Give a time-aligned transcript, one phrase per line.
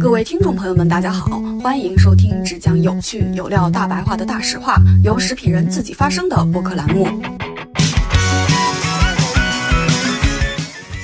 [0.00, 7.06] 各位听众朋友们，大家好，欢迎收听只讲有趣有料大白话的大实话，由食品人自己发声的播客栏目。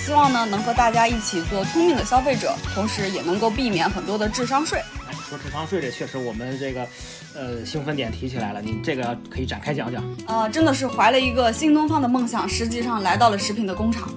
[0.04, 4.78] 希望呢能和大家一起做聪明的消费者，同时也能够避免很多的智商税。
[5.08, 6.86] 哎，说智商税这确实我们这个
[7.34, 10.02] 呃兴奋点提起来了，你这个可以展开讲讲。
[10.26, 14.08] 呃，真的是怀了一个新东方的梦想，实际上来到了食品的工厂。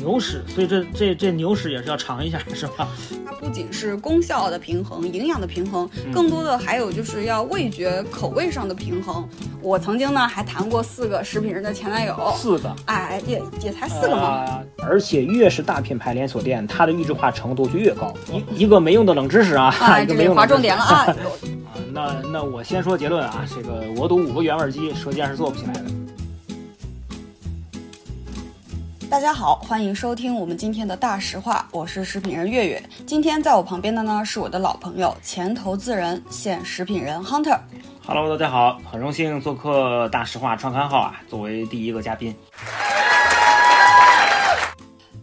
[0.00, 2.88] 牛屎，所以这这这牛屎也是要尝一下，是吧？
[3.24, 9.28] 它不仅是功效的平衡、营养的平衡，更多的还有就是要味觉、口味上的平衡。
[9.62, 14.44] 我曾经呢还谈过四个食品人的前男友，四个，哎，也也才四个嘛。
[14.46, 18.14] 呃而且越是大品牌连锁店，它的预制化程度就越高。
[18.32, 20.94] 一一个没用的冷知识啊，哎，一个没用的冷知识重点了啊！
[21.04, 21.14] 啊，
[21.92, 25.84] 那那我先说结论啊，这个我赌五个原味鸡舌尖是做不起来的。
[29.10, 32.80] 大家好，欢迎收听我们今天的大实话，我是食品人月月。
[33.04, 37.58] 今天在我旁边的呢是我的老朋友，前投资人、现食品人 Hunter。
[38.06, 42.32] Hello，大家好，很荣幸做客大实话创刊号啊，作为第一个嘉宾。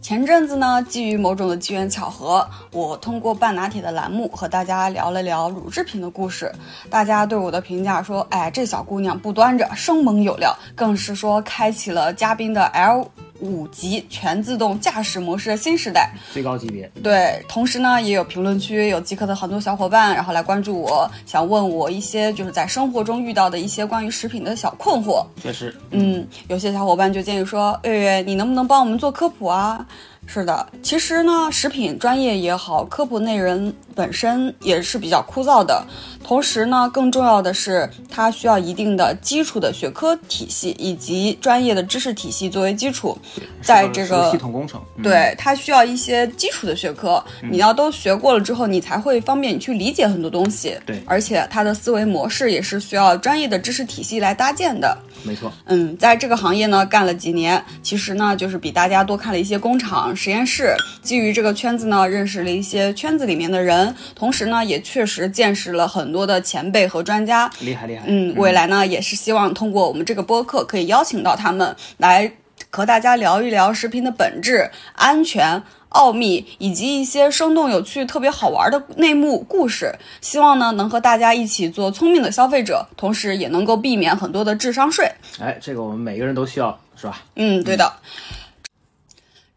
[0.02, 6.52] 前阵子呢，基于某种的机缘巧合，我通过半拿铁的栏目和大家聊了聊乳制品的故事。
[6.90, 16.10] 大家对我的评价说：“哎，这小姑娘不端着，生猛有料。”更是说开启了嘉宾的 L 五级全自动驾驶模式的新时代。
[16.32, 25.24] 最高级别，对，同时呢，也有评论区有极客的很多小伙伴，然后来关注我，想问我一些就是在生活中遇到的一些关于食品的小困惑。
[25.42, 29.86] 确实，嗯，有些小伙伴就建议说，月月，你能不能帮我们做科普啊？
[30.30, 35.82] 是的，其实呢，食品专业也好，科普内容本身也是比较枯燥的。
[36.22, 43.16] 同时呢，更重要的是，它需要一定的基础的学科体系以及专业的知识体系作为基础，
[43.62, 50.76] 在这个个系统工程，嗯，对，它需要一些基础的学科，你要都学过了之后，你才会方便你去理解很多东西。
[50.84, 54.94] 对而且它的思维模式也是需要专业的知识体系来搭建的。
[55.24, 67.48] 没错，嗯，在这个行业呢干了几年，其实呢就是比大家多看了一些工厂、实验室，基于这个圈子呢认识了一些圈子里面的人，同时呢也确实见识了很多的前辈和专家。
[67.60, 72.32] 厉害厉害，嗯，未来呢也是希望通过我们这个播客，可以邀请到他们来
[72.70, 75.62] 和大家聊一聊食品的本质、安全。
[75.90, 79.90] 奥秘以及一些生动有趣、特别好玩的内幕故事，
[80.20, 85.10] 希望呢能和大家一起做聪明的消费者，同时也能够避免很多的智商税。
[85.40, 87.22] 哎，这个我们每个人都需要，是吧？
[87.36, 87.90] 嗯，对的。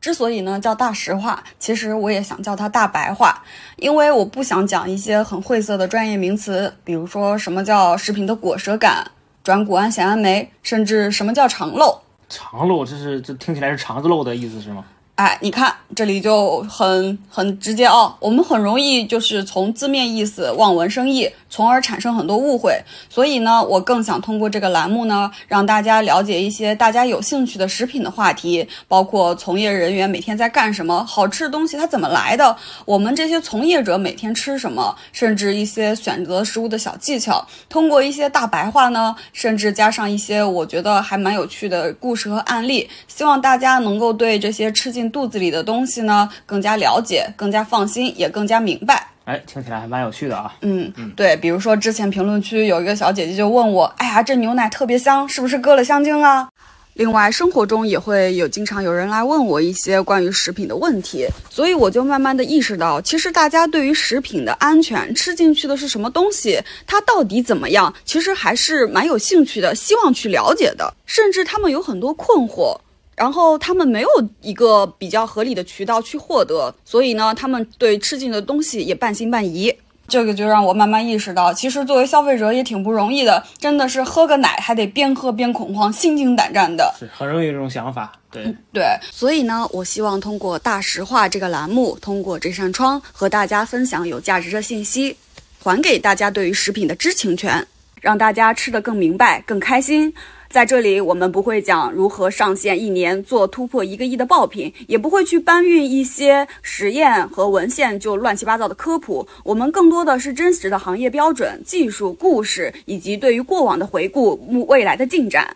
[0.02, 3.44] 之所以呢叫大实话，其实我也想叫它大白话，
[3.78, 9.12] 因为我不想讲一些很晦涩的专业名词，比如说什么叫食品的果舌感、
[9.44, 12.02] 转谷氨酰胺酶，甚至什么叫肠漏。
[12.28, 14.84] 肠漏，这是这听起来是肠子漏的意思是吗？
[15.22, 22.82] 哎，你看这里就很很直接哦，我们很容易就是从字面意思望文生义，从而产生很多误会。
[23.08, 37.46] 所以呢，我更想通过这个栏目呢，让大家了解一些大家有兴趣的食品的话题，包括从业人员每天在干什么，好吃的东西它怎么来的，我们这些从业者每天吃什么，甚至一些选择食物的小技巧。
[37.70, 49.08] 通过一些大白话呢，甚至加上一些我觉得还蛮有趣的故事和案例，希望大家能够对这些吃进肚子里的东西呢更加了解、更加放心，也更加明白。
[49.26, 50.52] 哎，听起来还蛮有趣的啊。
[50.62, 56.50] 嗯，对，比如说之前评论区有一个小姐姐就问我，哎呀，这牛奶特别香，是不是搁了香精啊？
[56.96, 72.78] 另外，生活中也会有经常有人来问我一些关于食品的问题，所以我就慢慢的意识到，其实大家对于食品的安全，吃进去的是什么东西，它到底怎么样，其实还是蛮有兴趣的，希望去了解的，甚至他们有很多困惑。
[73.16, 74.10] 然后他们没有
[74.42, 79.74] 一个比较合理的渠道去获得，所以呢，他们对吃进的东西也半信半疑。
[80.08, 86.94] 这个就让我慢慢意识到，其实作为消费者也挺不容易的，真的是喝个奶还得边喝边恐慌，心惊胆战的。
[87.00, 95.16] 是很容易有这种想法，对，对，所以呢，我希望通过大实话这个栏目，通过这扇窗和大家分享有价值的信息，
[95.64, 97.66] 还给大家对于食品的知情权，
[98.02, 100.14] 让大家吃得更明白、更开心。
[100.52, 109.26] 在这里，我们不会讲如何上线一年做突破一个亿的爆品，也不会去搬运一些实验和文献就乱七八糟的科普。
[109.46, 114.38] 我们更多的是真实的行业标准、技术、故事，以及对于过往的回顾、
[114.68, 115.56] 未来的进展。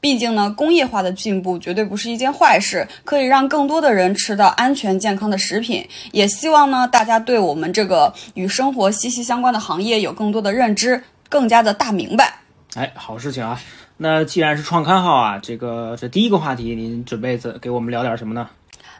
[0.00, 5.84] 毕竟呢，工业化的进步绝对不是一件坏事，可以让更多的人吃到安全健康的食品。
[6.12, 12.38] 也希望呢，大家对我们这个与生活息息相关的行业有更多的认知，更加的大明白。
[12.76, 13.60] 哎，好事情啊！
[13.98, 18.48] 那既然是创刊号啊，这个这第一个话题，您准备怎给我们聊点什么呢？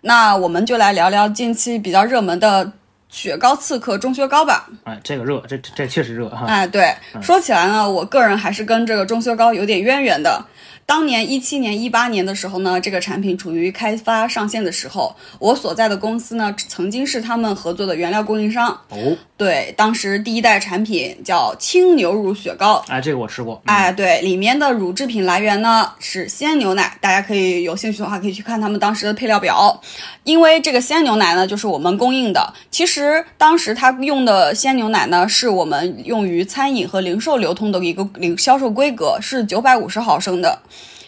[0.01, 2.73] 那我们就来聊聊近期比较热门的
[3.09, 4.69] 雪糕刺客钟薛高吧。
[4.85, 6.47] 哎，这个热，这这这确实热哈。
[6.47, 10.45] 哎，对，说起来呢，我个人还是跟这个钟薛高有点渊源的。
[10.87, 18.69] 当年一七年、一八年的时候呢，这个产品处于开发上线的时候，我所在的公司呢，曾经是他们合作的原料供应商。
[18.91, 22.85] 哦，对，当时第一代产品叫轻牛乳雪糕。
[22.87, 23.61] 哎，这个我吃过。
[23.65, 29.81] 哎，对，里面的乳制品来源呢是鲜牛奶，大家可以有兴趣的话可以去看他们当时的配料表，
[30.23, 32.55] 因为这个鲜牛奶呢就是我们供应的。
[32.71, 40.57] 其实当时他用的鲜牛奶呢是我们用于餐饮和零售流通的一个零销售规格，是九百五十毫升的。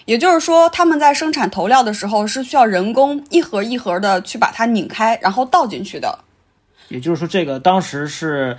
[0.08, 6.18] 也就是说，他们在生产投料的时候是需要人工一盒一盒的去把它拧开，然后倒进去的。
[6.88, 8.56] 也就是说，这个当时是。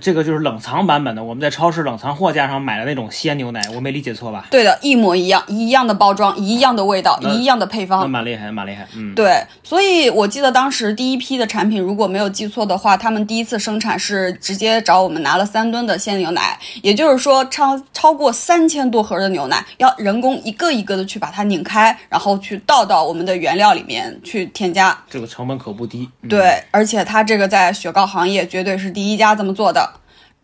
[0.00, 4.46] 这个就是冷藏版本的，我们在超市冷藏货架上买的那种鲜牛奶，我没理解错吧？
[4.48, 8.86] 对的，一模一样，一样的包装，一样的味道，一样的配方，那蛮厉害，蛮厉害。
[8.94, 26.08] 嗯，对，所以我记得当时第一批的产品，如果没有记错的话，他们第一次生产是直接找我们拿了三吨的鲜牛奶，也就是说超超过三千多盒的牛奶，要人工一个一个的去把它拧开，然后去倒到我们的原料里面去添加，这个成本可不低。
[26.28, 29.80] 对，而且它这个在雪糕行业绝对是第一家这么做的。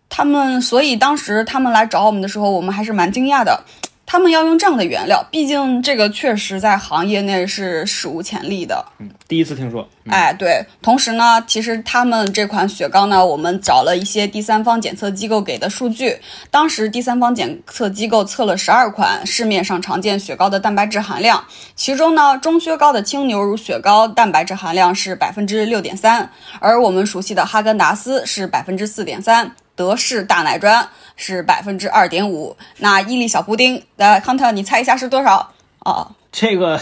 [0.09, 3.63] 他们，所以当时他们来找我们的时候，我们还是蛮惊讶的。
[4.09, 8.85] 他们要用这样的原料，毕竟这个确实在行业内是史无前例的。
[9.01, 9.87] 嗯，第一次听说。
[10.09, 10.65] 哎，对。
[10.81, 16.17] 同时呢，其实他们这款雪糕呢，我们找了一些第三方检测机构给的数据。
[16.53, 21.45] 当时第三方检测机构测了十二款市面上常见雪糕的蛋白质含量，
[21.75, 26.31] 其中呢，中薛高的轻牛乳雪糕蛋白质含量是百分之六点三，
[26.61, 29.51] 而我们熟悉的哈根达斯是百分之四点三。
[29.77, 35.53] 德式大奶砖是百分之二点五，那伊利小布丁的康特，你猜一下是多少？
[35.85, 36.81] 哦，这个，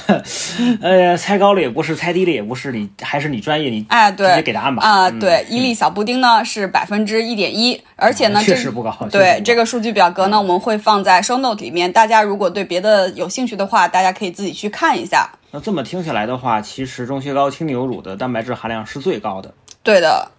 [0.80, 4.82] 呃，猜高了也不是，猜低了也不是，你还是你专业，你哎，对，直接给答案吧。
[4.82, 8.90] 啊，对，伊利小布丁呢是百分之一点一，而且呢，确实不高。
[9.10, 15.28] 对，这个数据表格呢，我们会放在 show note 里面，大家如果对别的有兴趣的话，大家可以自己去看一下。
[15.50, 19.52] 那这么听起来的话，其实中薛高轻牛乳的蛋白质含量是最高的。
[19.82, 20.30] 对的。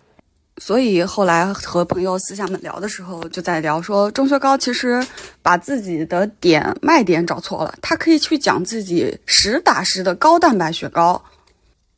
[0.61, 5.05] 所以后来和朋友私下们聊的时候，就在聊说，钟薛高其实
[5.41, 7.75] 把自己的点卖点找错了。
[7.81, 11.21] 他可以去讲自己实打实的高蛋白雪糕，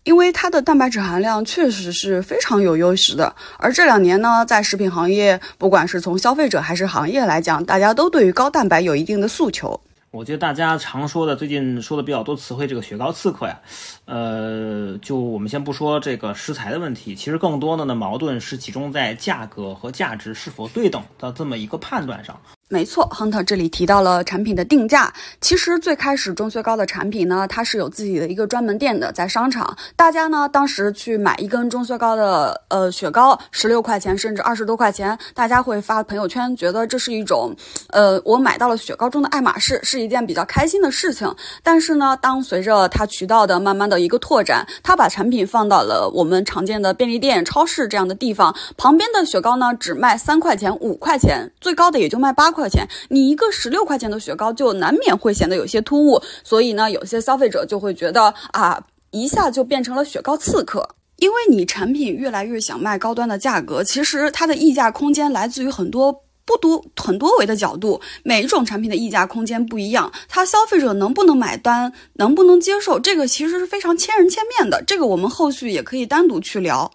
[0.04, 3.36] 因为它的蛋白质含量确实是非常有优势的。
[3.60, 9.80] 而这两年呢，在食品行业，不管是从消费者还是行业来讲，大家都对于高蛋白有一定的诉求。
[10.10, 13.60] 我觉得大家常说的，最近说的比较多词汇，这个雪糕刺客呀，
[14.08, 22.40] 呃，就我们先不说这个食材的问题，其实更多的呢，矛盾是集中在价格和价值是否对等的这么一个判断上。
[22.70, 25.14] 没错，Hunter 这里提到了产品的定价。
[25.40, 29.78] 其实最开始钟薛高的产品呢，它是有自己的一个专门店的，在商场。
[29.96, 37.56] 大家呢当时去买一根钟薛高的呃雪糕，十六块钱甚至二十多块钱，大家会发朋友圈，觉得这是一种，
[37.92, 41.34] 呃，我买到了雪糕中的爱马仕，是一件比较开心的事情。
[41.64, 52.48] 但是呢，当随着它渠道的慢慢的一个拓展，它把产品放到了我们常见的便利店、超市这样的地方，旁边的雪糕呢只卖三块钱、五块钱，最高的也就卖八。
[52.58, 58.82] 块钱，你一个十六块钱的雪糕就难免会显得有些突兀，所以呢，有些消费者就会觉得啊，
[59.12, 60.90] 一下就变成了雪糕刺客。
[61.18, 74.82] 因为你产品越来越想卖高端的价格，其实它的溢价空间来自于很多不多很多维的角度，每一种产品的溢价空间不一样，它消费者能不能买单，能不能接受，这个其实是非常千人千面的。
[74.82, 76.90] 这个我们后续也可以单独去聊。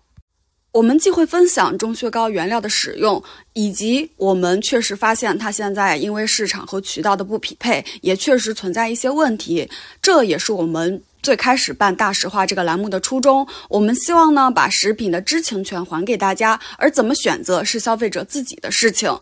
[0.72, 9.68] 我们既会分享钟薛高原料的使用，以及我们确实发现它现在因为市场和渠道的不匹配，也确实存在一些问题。
[10.00, 13.46] 这也是我们最开始办大实话这个栏目的初衷。
[13.68, 19.14] 我们希望呢，把食品的知情权还给大家，而怎么选择是消费者自己的事情。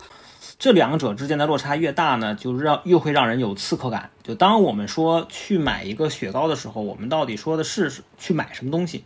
[0.61, 4.11] 这两者之间的落差越大呢，就让又会让人有刺客感。
[4.23, 9.02] 就当我们说去买一个雪糕的时候，我们到底说的是去买什么东西？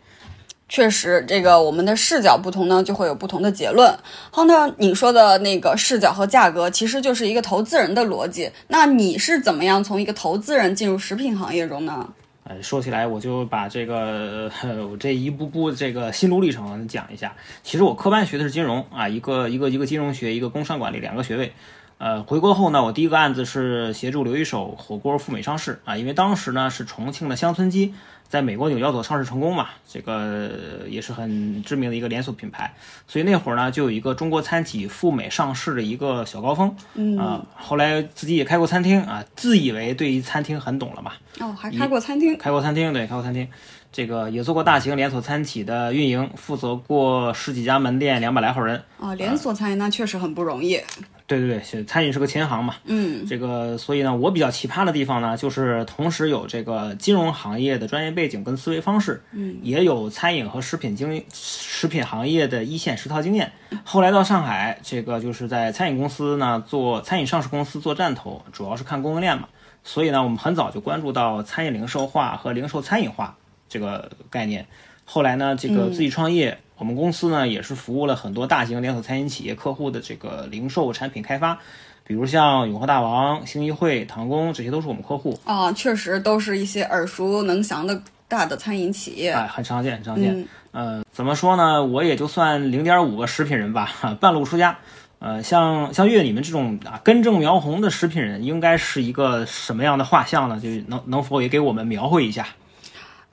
[0.67, 3.97] 确实，这个我们的视角不同呢，就会有不同的结论。
[4.33, 8.51] Hunter，你说的那个视角和价格，其实就是一个投资人的逻辑。
[8.67, 12.09] 那你是怎么样从一个投资人进入食品行业中呢？
[12.47, 14.51] 呃，说起来，我就把这个
[14.87, 17.35] 我这一步步这个心路历程讲一下。
[17.63, 21.53] 其实我科班学的是金融啊，一个一个一个金融学，一个工商管理，两个学位。
[21.97, 27.95] 呃，回国后呢，我第一个案子是协助刘一手火锅赴美上市啊，因为当时呢是重庆的乡村基。
[28.35, 30.51] 在美国纽交所上市成功嘛，这个
[30.89, 32.73] 也是很知名的一个连锁品牌，
[33.07, 36.75] 所以那会儿呢就有一个中国餐企赴美上市的一个小高峰，
[37.17, 43.47] 啊，后来自己也开过餐厅啊，自以为对于餐厅很懂了嘛，哦，还开过餐厅，开过餐厅，对，开过餐厅，
[43.89, 48.83] 这个也做过大型连锁餐企的运营，负责过十几家门店，两百来号人。
[48.99, 50.81] 啊，连锁餐饮那确实很不容易。
[51.27, 52.75] 对对对，是餐饮是个琴行嘛。
[52.85, 63.51] 嗯，这个所以呢，我比较奇葩的地方呢，就是同时有这个金融行业的专业背景跟思维方式，嗯，也有餐饮和食品经食品行业的一线实操经验。
[63.83, 69.47] 后来到上海，这个就是在餐饮公司呢做餐饮上市公司做站头，主要是看供应链嘛。
[69.83, 73.35] 所以呢，我们很早就关注到餐饮零售化和零售餐饮化
[73.67, 74.67] 这个概念。
[75.05, 76.59] 后来呢，这个自己创业。
[76.77, 81.57] 我们公司呢也是服务了很多大型连锁餐饮企业客户的这个零售产品开发，
[82.03, 90.45] 比如像永和大王、兴一汇、唐宫，这些都是我们客户啊，确实都是一些耳熟能详的大的餐饮企业，哎，很常见，很常见。
[90.73, 91.85] 嗯，怎么说呢？
[91.85, 94.77] 我也就算零点五个食品人吧， 半路出家。
[95.19, 100.59] 呃，像像月你们这种啊根正苗红的食品人，应该是一个什么样的画像呢？
[100.59, 102.47] 就能能否也给我们描绘一下？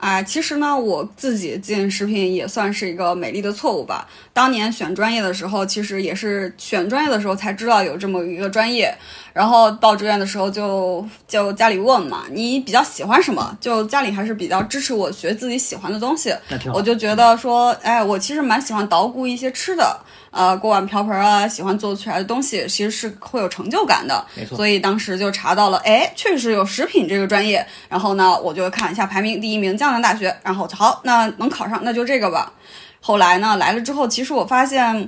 [0.03, 4.05] 啊，其实呢，我自己进食品也算是一个美丽的错误吧。
[4.33, 8.93] 当年选专业的时候，其实也是选专业的时候才知道有这么一个专业。
[9.31, 13.57] 然后报志愿的时候，就就家里问嘛，你比较喜欢什么？
[13.61, 16.35] 就家里还是比较支持我学自己喜欢的东西。
[16.73, 19.97] 我就觉得说，哎，我其实蛮喜欢捣鼓一些吃的。
[20.33, 24.25] 呃，锅碗瓢盆啊，喜欢做出来的东西，其实是会有成就感的。
[24.35, 24.57] 没错。
[24.57, 27.63] 所以当时就查到了，哎，确实有食品这个专业。
[27.87, 30.35] 然后呢，我就看一下排名第一名江南大学。
[30.43, 32.51] 然后好，那能考上，那就这个吧。
[32.99, 35.07] 后来呢，来了之后，其实我发现，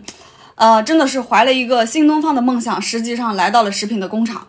[0.54, 4.48] 呃，真的是怀了一个新东方的梦想，实际上来到了食品的工厂。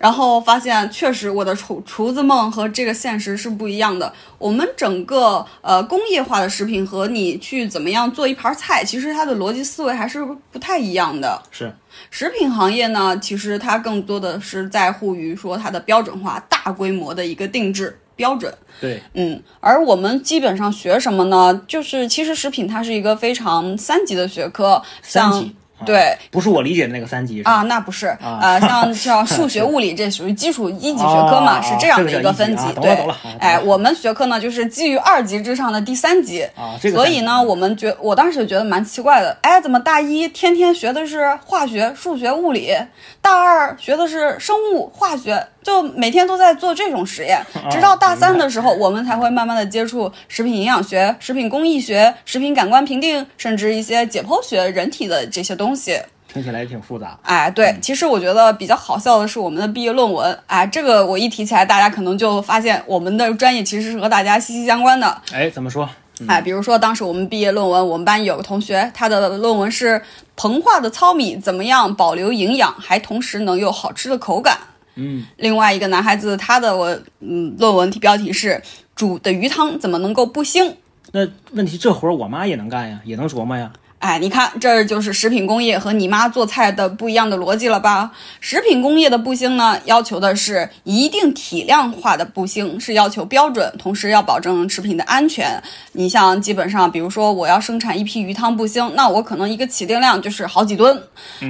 [0.00, 4.10] 然后发现，确实我的厨厨子梦和这个现实是不一样的。
[4.38, 11.42] 我们整个呃工业化的食品和你去怎么样做一盘菜，其实它的逻辑思维还是不太一样的。
[11.50, 11.70] 是，
[12.10, 18.50] 食品行业呢，其实它更多的是在乎于说它的标准化、大规模的一个定制标准。
[18.80, 21.60] 对，嗯，而我们基本上学什么呢？
[21.68, 25.50] 就是其实食品它是一个非常三级的学科，像。
[25.84, 28.06] 对，不是我理解的那个三级啊，那不是。
[28.20, 32.64] 啊，像像数学、物理这属于基础一级学科嘛， 是这样的一个分级。
[32.80, 32.96] 对，
[33.38, 42.74] 哎，我们学科呢就是基于二级之上的第三级啊，所以呢，我们觉我当时就觉得蛮奇怪的，哎，怎么大一天天学的是化学、数学、物理，
[43.22, 45.46] 大二学的是生物化学？
[45.62, 47.38] 就每天都在做这种实验，
[47.70, 55.98] 直到大三的时候，我们才会慢慢的接触食品营养学、食品工艺学、食品感官评定，甚至一些解剖学人体的这些东西。
[56.32, 57.18] 听起来也挺复杂。
[57.22, 60.38] 哎，对，其实我觉得比较好笑的是我们的毕业论文。
[60.46, 65.22] 哎，这个我一提起来，大家可能就发现我们的专业其实是和大家息息相关的。
[65.32, 65.88] 哎，怎么说？
[66.28, 70.00] 哎，比如说当时我们毕业论文，我们班有个同学，他的论文是
[70.36, 74.56] 膨化的糙米怎么样保留营养，还同时能有好吃的口感。
[74.94, 78.62] 嗯，另外一个男孩子，他的我嗯论文题标题是
[78.94, 80.74] 煮的鱼汤怎么能够不腥？
[81.10, 83.72] 那问题这活儿我妈也能干呀，也能琢磨呀。
[84.00, 88.10] 哎，你看，这就是食品工业和你妈做菜的不一样的逻辑了吧？
[88.40, 95.62] 食品工业的布星呢，要求的是一定体量化的布星，是要求标准，同时要保证食品的安全。
[95.92, 100.98] 你像基本上，比如说我要生产一批鱼汤布星，那我可能一个起订量就是好几吨。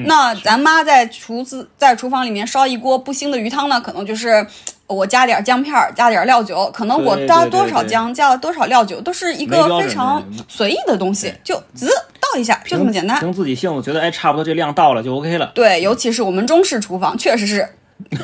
[0.04, 4.44] 那咱妈在厨子在厨房里面烧一锅不腥的鱼汤呢，可能就是。
[4.90, 13.20] 我加点姜片儿，加点料酒，可能我加多少姜，加了多少料酒，都是一个非常随意的东西，就滋倒一下，就这么简单。
[13.20, 15.52] 凭自己性子觉得，哎，差不多这量到了就 OK 了。
[15.54, 17.68] 对，尤其是我们中式厨房，确实是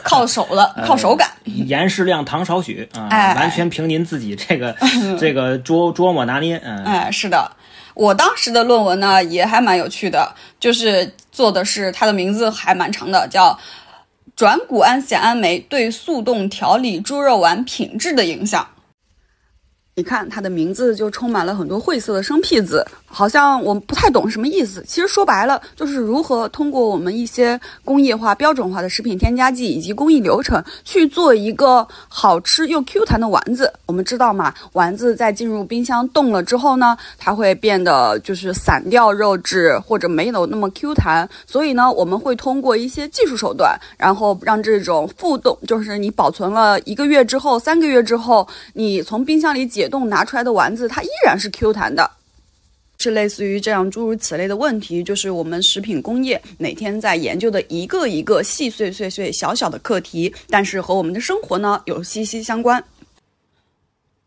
[0.03, 1.31] 靠手了， 靠手感。
[1.45, 4.75] 盐适量，糖少许啊，完全凭您自己这个
[5.21, 6.61] 这个琢琢磨拿捏。
[6.65, 7.49] 嗯，哎，是的，
[7.95, 13.57] 我当时的论文呢也还蛮有趣的，就是做的是它的名字还蛮长的，叫。
[14.37, 18.76] 转谷氨酰胺酶对速冻调理猪肉丸品质的影响。
[19.99, 22.87] 你看它的名字就充满了很多晦涩的生僻字。
[23.07, 24.85] 好像我不太懂什么意思。
[24.87, 33.73] 其实说白了，就是如何通过我们一些工业化、标准化的食品添加剂以及工艺流程，去做一个好吃又 Q 弹的丸子。
[33.87, 41.27] 我们知道嘛，丸子在进入冰箱冻了之后呢，它会变得就是散掉肉质，或者没有那么 Q 弹。
[41.47, 52.11] 所以呢，我们会通过一些技术手段，然后让这种复冻，就是你保存了一个月之后、三个月之后，你从冰箱里解冻拿出来的丸子，它依然是 Q 弹的。
[52.99, 62.83] 是类似于这样诸如此类的问题，就是我们食品工业每天在研究的一个一个细碎碎碎小小的课题，但是和我们的生活呢有息息相关。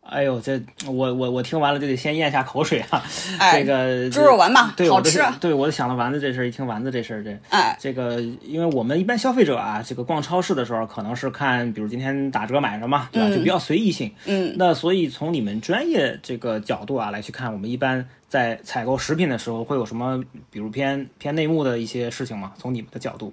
[0.02, 3.02] 哎呦，这我我我听完了就得先咽下口水啊！
[3.38, 13.28] 哎这个猪肉丸嘛好吃对，我就想到丸子这事儿，一听丸子这事儿，这哎，这个，因为我们一般消费者啊，这个逛超市的时候，可能是看，比如今天打折买什么，对吧？
[13.28, 14.12] 就比较随意性。
[14.24, 22.52] 嗯，那所以从你们专业这个角度啊来去看，我们一般在采购食品的时候会有什么，比如偏偏内幕的一些事情吗？
[22.58, 23.32] 从你们的角度，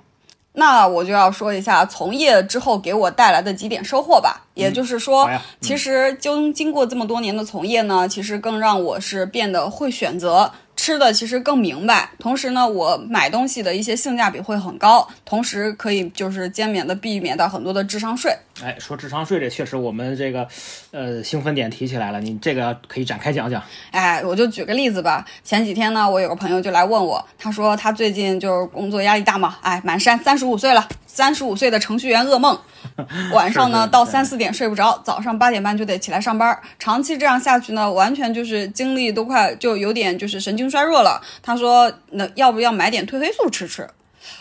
[0.60, 4.42] 那我就要说一下从业之后给我带来的几点收获吧。
[4.56, 10.52] 也就是说，嗯嗯其实经经过这么多年的从业呢，其实更让我是变得会选择。
[10.76, 18.32] 吃的其实更明白，同时呢，我买东西的一些性价比会很高，同时可以就是减免的避免到很多的智商税。
[18.64, 20.48] 哎，说智商税这确实我们这个，
[20.92, 23.62] 呃，兴奋点提起来了，你这个可以展开讲讲。
[23.92, 25.26] 哎，我就举个例子吧。
[25.44, 32.60] 前几天呢，我有个朋友就来问我，他说他最近就是工作压力大嘛，哎，满山三十五岁了，三十五岁的程序员噩梦，
[33.32, 41.22] 晚上呢到三四点睡不着，早上八点半就得起来上班，长期这样下去呢，完全就是精力都快就有点就是神经衰弱了。
[41.44, 43.88] 他说，那要不要买点褪黑素吃吃？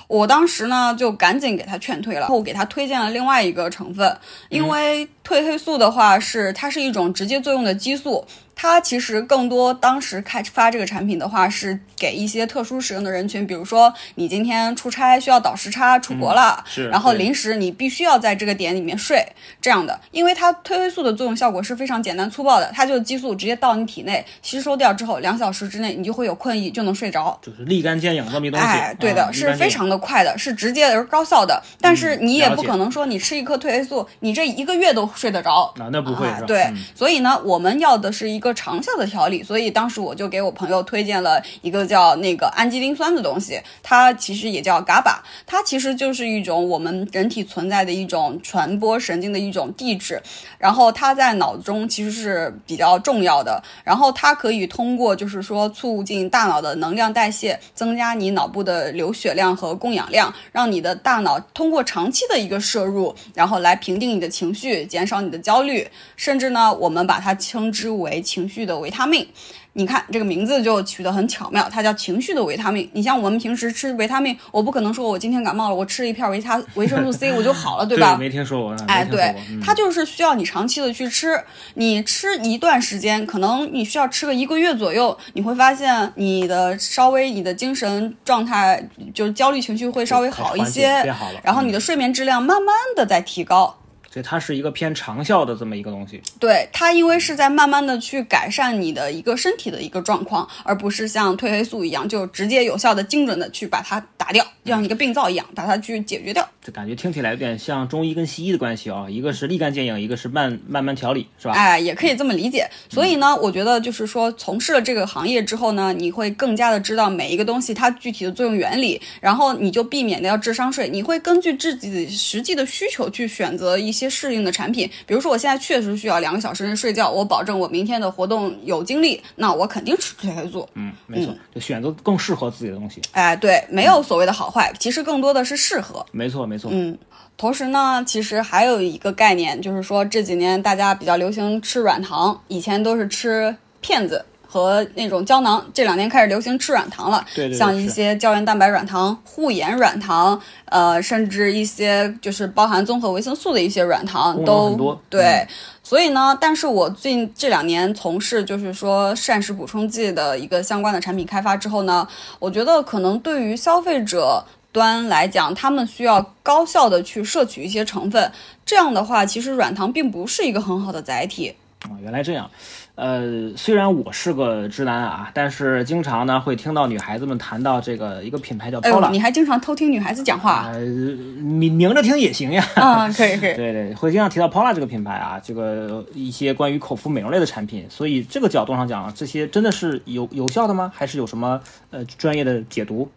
[0.09, 4.17] 我当时呢就赶紧给他劝退了，后给他推荐了另外一个成分，
[4.49, 19.25] 因为褪黑素的话是它是一种直接作用的激素，它其实更多当时开发这个产品的话是给一些特殊使用的人群，比如说你今天出差需要倒时差出国了，是然后临时你必须要在这个点里面睡
[19.61, 27.39] 这样的，因为它褪黑素的作用效果是非常简单粗暴的，它就激素直接到你体内吸收掉之后，两小时之内你就会有困意，就能睡着。
[27.41, 29.71] 就是立竿见影这么一东西，哎，对的，啊是非。
[29.77, 31.63] 常的快的，是直接而高效的。
[31.83, 35.71] 但是你也不可能说你吃一颗褪黑素，你这一个月都睡得着。
[35.77, 39.43] 立竿见影啊，那不会对，嗯所以呢，我们要的是一个一个长效的调理。
[39.43, 50.23] 所以当时我就给我朋友推荐了一个叫那个氨基丁酸的东西，它其实也叫 GABA，它其实就是一种我们人体存在的一种传播神经的一种地质，
[50.59, 69.27] 然后它在脑中其实是比较重要的，然后它可以通过就是说促进大脑的能量代谢，增加你脑部的流血量和供氧量，让你的大脑通过长期的一个摄入，然后来平定你的情绪，减少你的焦虑，甚至呢，我们把它称之为情绪的维他命。
[69.73, 72.89] 你看这个名字就取得很巧妙，它叫情绪的维他命。
[72.95, 78.17] 你像我们平时吃维他命，我不可能说我今天感冒了，我吃一片维他维生素 C 我就好了，对吧？
[78.17, 81.39] 没听说过，哎，对它就是需要你长期的去吃。
[81.75, 91.03] 你吃一段时间，可能你需要吃个一个月左右，你会发现你的稍微你的精神状态，就是焦虑情绪会稍微好一些
[91.43, 93.77] 然后你的睡眠质量慢慢的在提高。
[94.17, 96.23] 所以它是一个偏长效的这么一个东西。
[96.41, 106.49] 对它，因为是在慢慢的去改善你的一个身体的一个状况，而不是像褪黑素一样，就直接有效的、精准的去把它打掉，像一个病灶一样把它去解决掉。
[106.67, 111.55] 这感觉听起来有点像中医跟西医的关系啊、一个是立竿见影，一个是慢慢慢调理，是吧？
[111.55, 112.69] 哎，也可以这么理解。
[112.89, 120.89] 所以呢，我觉得就是说，从事了这个行业之后呢，你会更加的知道每一个东西它具体的作用原理，然后你就避免掉智商税。
[120.89, 124.91] 你会根据自己实际的需求去选择一些适应的产品。
[125.07, 130.69] 比如说，我现在确实需要两个小时睡觉，我保证我明天的活动有精力，那我肯定吃褪黑素。
[130.75, 133.01] 嗯，没错，就选择更适合自己的东西。
[133.13, 136.05] 哎，对，没有所谓的好坏，其实更多的是适合。
[136.11, 136.71] 没错，没错。
[136.73, 136.97] 嗯，
[137.37, 144.25] 同时呢，其实还有一个概念，就是说这几年大家比较流行吃软糖，以前都是吃片子。
[144.49, 155.23] 和那种胶囊，这两年开始流行吃软糖了，对对对像一些胶原蛋白软糖、护眼软糖，呃，甚至一些就是包含综合维生素的一些软糖都对。
[155.23, 155.49] 嗯
[155.87, 162.05] 所以呢，但是我最近这两年从事就是说膳食补充剂的一个相关的产品开发之后呢，
[162.41, 164.45] 我觉得可能对于消费者
[164.77, 168.31] 端来讲，他们需要高效的去摄取一些成分，
[168.67, 171.55] 这样的话，其实软糖并不是一个很好的载体。
[171.89, 172.51] 啊，原来这样。
[172.95, 182.67] 呃，虽然我是个直男啊，但是经常呢会听到女孩子们谈到这个一个品牌叫哎呦，Paula，、你还经常偷听女孩子讲话呃，明明着听也行呀。
[182.75, 183.11] 啊？
[183.13, 183.53] 可以可以。
[183.57, 190.91] 对对，会经常提到 Paula 这个品牌啊，这个一些关于口服美容类的产品，所以这个角度上讲，这些真的是有有效的吗？
[190.95, 191.61] 还是有什么
[191.91, 193.09] 呃专业的解读？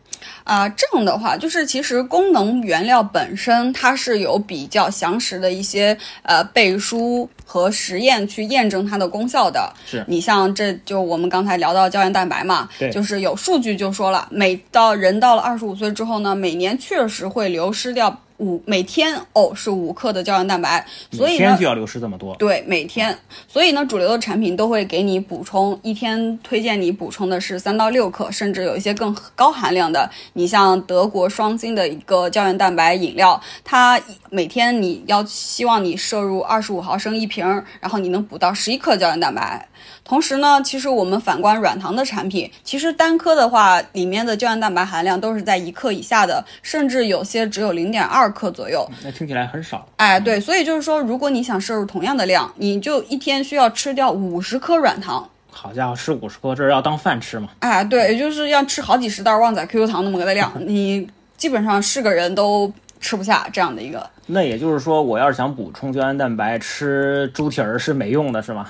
[0.44, 9.72] 啊、这样的话，就是其实功能原料本身它是有比较详实的一些呃背书和实验去验证它的功效的。
[9.86, 18.22] 是你像这就我们刚才聊到胶原蛋白嘛，对就是有数据就说了，每到人到了二十五岁之后呢，每年确实会流失掉。
[18.40, 22.36] 五每天哦是五克的胶原蛋白，所以呢每天就要流失这么多。
[22.36, 30.10] 对，每天，所以呢，主流的产品都会给你补充，一天推荐你补充的是三到六克，甚至有一些更高含量的。
[30.34, 34.00] 你像德国双星的一个胶原蛋白饮料，它
[34.30, 37.46] 每天你要希望你摄入二十五毫升一瓶，
[37.80, 39.68] 然后你能补到十一克胶原蛋白。
[40.04, 48.90] 同时呢，其实我们反观软糖的产品，其实单颗的话，里面的胶原蛋白含量都是在一克以下的，甚至有些只有零点二克左右。
[49.04, 49.88] 那听起来很少。
[49.98, 55.30] 哎，对，所以就是说，如果你想摄入同样的量，你就一天需要吃掉五十颗软糖。
[55.52, 57.50] 好家伙，吃五十颗，这是要当饭吃吗？
[57.60, 62.72] 哎，对，也就是要吃好几十袋旺仔 QQ 糖那么个的量， 你基本上是个人都
[63.02, 64.10] 吃不下这样的一个。
[64.28, 68.68] 那也就是说，我要是想补充胶原蛋白，吃猪蹄儿是没用的，是吗？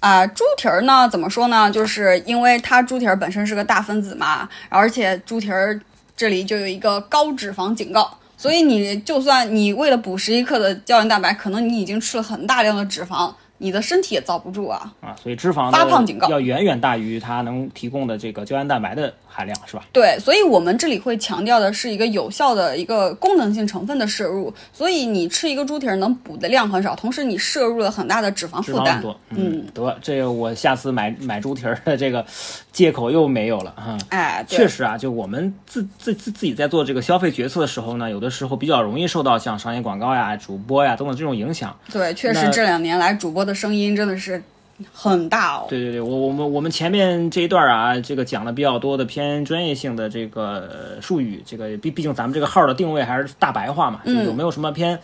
[0.00, 1.70] 啊、猪蹄儿呢，怎么说呢？
[1.70, 5.80] 就是因为它猪蹄儿本身是个大分子嘛，而且猪蹄儿
[6.16, 14.92] 这里就有一个高脂肪警告，所以你就算你为了补十一克的胶原蛋白，可能你已经吃了很大量的脂肪，你的身体也遭不住啊。
[15.00, 19.84] 啊，所以脂肪发胖警告要远远大于它能提供的这个胶原蛋白的含量，是吧？
[19.92, 29.04] 对，所以我们这里会强调的是一个有效的一个功能性成分的摄入，所以你吃一个猪蹄儿能补的量很少，同时你摄入了很大的脂肪负担。
[29.30, 32.24] 嗯，得，这个我下次买买猪蹄儿的这个
[32.72, 33.98] 借口又没有了哈。
[34.08, 41.76] 哎，确实啊，就我们自自自自己在做这个消费决策的时候呢，有的时候比较容易受到像商业广告呀、主播呀等等这种影响。
[41.92, 44.42] 对，确实这两年来主播的声音真的是
[44.92, 45.66] 很大哦。
[45.68, 54.98] 对对对，我我们我们前面这一段啊，这个讲的比较多的偏专业性的这个呃术语，这个毕毕竟咱们这个号的定位还是大白话嘛，就有没有什么偏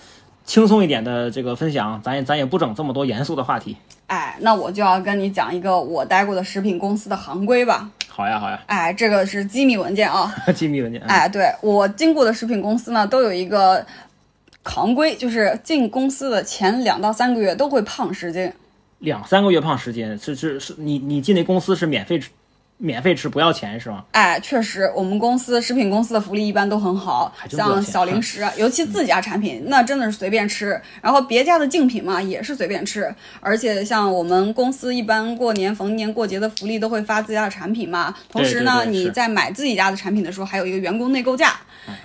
[0.44, 2.00] 轻松一点的这个分享？
[2.02, 3.76] 咱也咱也不整这么多严肃的话题。
[4.08, 7.88] 哎，那我就要跟你讲一个我待过的食品公司的行规吧。
[8.08, 10.34] 好呀好呀，哎，这个是机密文件啊。
[10.54, 11.00] 机密文件。
[11.00, 13.86] 嗯哎，对我经过的食品公司呢，都有一个
[14.64, 18.52] 行规，就是进公司的前两到三个月都会胖十斤。
[19.02, 22.20] 两三个月胖十斤，是是是，你你进那公司是免费，
[22.82, 24.04] 免费吃不要钱是吗？
[24.10, 30.80] 哎，确实，我们公司食品公司的福利一般都很好，像小零食啊，尤其自家产品，那真的是随便吃。
[31.00, 33.14] 然后别家的竞品嘛，也是随便吃。
[33.40, 38.12] 而且像我们公司一般过年逢年过节的福利都会发自家的产品嘛。
[38.28, 41.54] 同时呢，你在买自己家的产品的时候，还有一个员工内购价。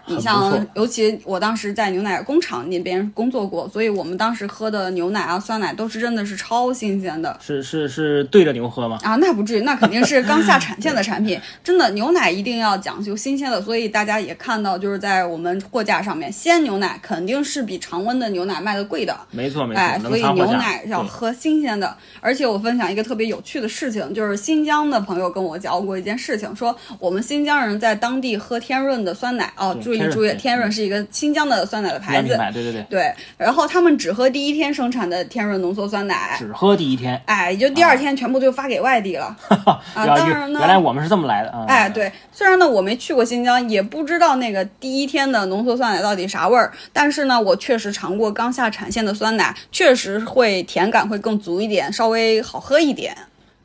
[0.07, 7.37] 你像，尤其我当时在牛奶工厂那边工作过，所以我们当时喝的牛奶啊、酸奶都是真的是超新鲜的。
[7.39, 8.97] 是是是对着牛喝吗？
[9.03, 11.39] 啊，那不至于，那肯定是刚下产线的产品。
[11.63, 19.15] 真的，牛奶一定要讲究新鲜的，所以大家也看到，就是在我们货架上面，鲜牛奶肯定是比常温的牛奶卖的贵的。
[19.31, 21.95] 没错没错，哎，所以牛奶要喝新鲜的。
[22.21, 32.37] 而且我分享一个特别有趣的事情，就是新疆的朋友跟我讲过一件事情，说我们新疆人在当地喝天润的酸奶哦，注意注意，天润是一个新疆的酸奶的牌子。
[32.53, 37.21] 对对对，对，然后他们只喝第一天生产的天润浓缩酸奶，只喝第一天。
[37.25, 39.35] 哎，也就第二天全部就发给外地了。
[39.65, 41.65] 啊原当然呢原来我们是这么来的啊！
[41.67, 53.15] 哎，对，虽然呢我没去过新疆，也不知道那个第一天的浓缩酸奶到底啥味儿，但是呢，我确实尝过刚下产线的酸奶，确实会甜感会更足一点，稍微好喝一点。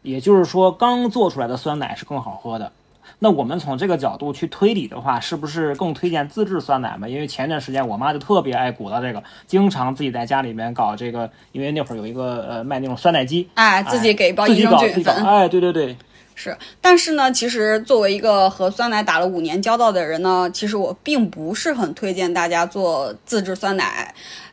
[0.03, 2.73] 也就是说，刚做出来的酸奶是更好喝的。
[3.21, 7.07] 那我们从这个角度去推理的话，是不是更推荐自制酸奶嘛？
[7.07, 15.97] 因为前段时间我妈就特别爱鼓捣这个，经常自己在家里面搞这个，因为那会儿有一个呃卖那种酸奶机，哎，自己给自己益生菌搞自己搞，粉，哎，对对对，
[16.42, 24.12] 是，但是呢，其实作为一个和酸奶打了五年交道的人呢，其实我并不是很推荐大家做自制酸奶。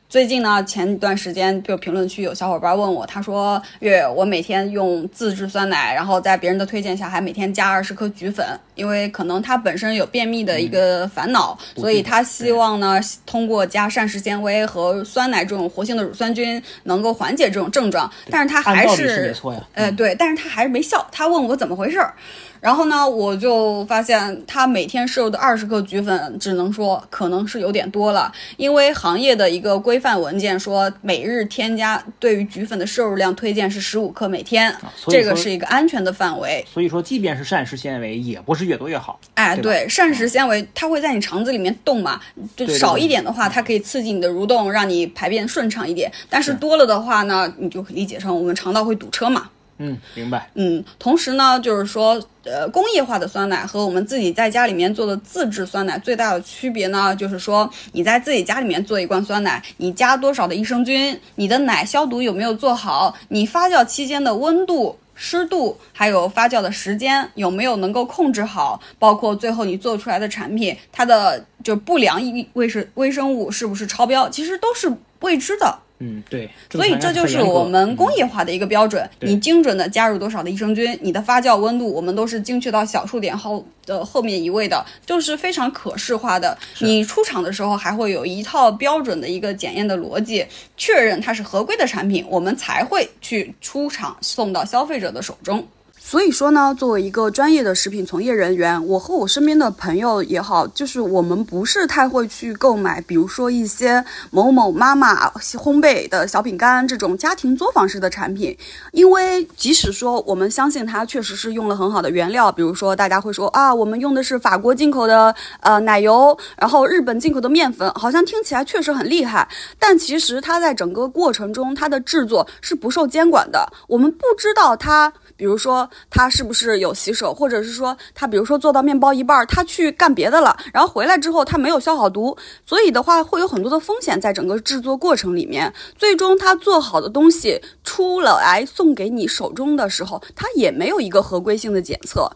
[0.10, 8.44] 最近呢，前一段时间就评论区有小伙伴问我，他说：“月月，我每天用自制酸奶，然后在别人的推荐下，还每天加二十克菊粉，
[8.74, 18.12] 因为可能他本身有便秘的一个烦恼，嗯所以他希望呢，通过加膳食纤维和酸奶这种活性的乳酸菌，能够缓解这种症状。
[18.32, 19.62] 但是他还是没错呀。
[19.76, 21.08] 呃，对，但是他还是没效。
[21.12, 22.16] 他问我怎么回事儿，
[22.60, 34.76] 然后呢，我就发现他每天摄入的二十克菊粉，只能说可能是有点多了，因为行业的一个规范文件说，每日添加对于菊粉的摄入量推荐是十五克每天，
[35.08, 36.66] 这个是一个安全的范围。
[36.70, 39.18] 所以说，即便是膳食纤维，也不是越多越好。
[39.36, 42.20] 哎，对，膳食纤维它会在你肠子里面动嘛，
[42.58, 46.12] 就少一点的话，它可以刺激你的蠕动，让你排便顺畅一点。
[46.30, 49.48] 但是是多了的话呢，你就理解成我们肠道会堵车嘛。
[49.80, 50.50] 嗯，明白。
[50.54, 65.00] 嗯，同时呢，就是说，呃，工业化的酸奶和我们自己在家里面做的自制酸奶最大的区别呢，就是说你在自己家里面做一罐酸奶，你加多少的益生菌，你的奶消毒有没有做好，你发酵期间的温度。
[65.22, 72.22] 湿度还有发酵的时间有没有能够控制好，包括最后你做出来的产品，它的就不良
[72.54, 74.90] 微生微生物是不是超标，其实都是
[75.20, 75.78] 未知的。
[76.00, 79.08] 嗯，对，所以这就是我们工业化的一个标准。
[79.20, 86.58] 你精准的加入多少的益生菌，你的发酵温度，我们都是精确到小数点后的后面一位的，就是非常可视化的。
[86.80, 90.46] 你出厂的时候还会有一套标准的一个检验的逻辑，
[90.78, 95.68] 确认它是合规的产品，我们才会去出厂送到消费者的手中。
[96.10, 108.58] 所以说呢，作为一个专业的食品从业人员，我和我身边的朋友也好，就是我们不是太会去购买，比如说一些某某妈妈烘焙的小饼干这种家庭作坊式的产品，
[108.92, 125.14] 因为即使说我们相信它确实是用了很好的原料，比如说大家会说啊，我们用的是法国进口的呃奶油，然后日本进口的面粉，好像听起来确实很厉害，但其实它在整个过程中它的制作是不受监管的，我们不知道它。
[125.38, 135.74] 比如说他是不是有洗手，或者是说他比如说做到面包一半，他去干别的了，然后回来之后他没有消好毒，所以的话会有很多的风险在整个制作过程里面。
[135.98, 142.30] 最终他做好的东西出了来送给你手中的时候，他也没有一个合规性的检测。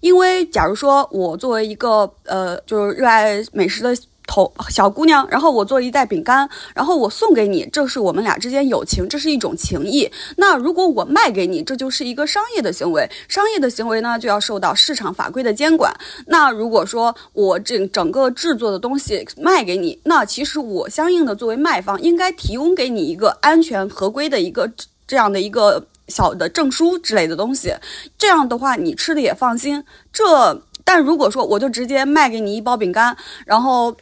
[0.00, 3.96] 因为假如说我作为一个呃就是热爱美食的。
[4.30, 10.08] 头小姑娘，然后我做一袋饼干，然后我送给你，这是我们俩之间友情，这是一种情谊。
[10.36, 15.92] 那如果我卖给你，这就是一个商业的行为，商业的行为呢就要受到市场法规的监管。
[16.26, 24.70] 那如果说我这整个制作的东西卖给你，那其实我相应的作为卖方应该提供给你一个安全合规的一个
[25.08, 27.74] 这样的一个小的证书之类的东西，
[28.16, 29.82] 这样的话你吃的也放心。
[30.12, 33.96] 这但如果说我就直接卖给你一包饼干，然后。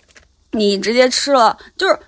[0.52, 1.98] 你直接吃了，就是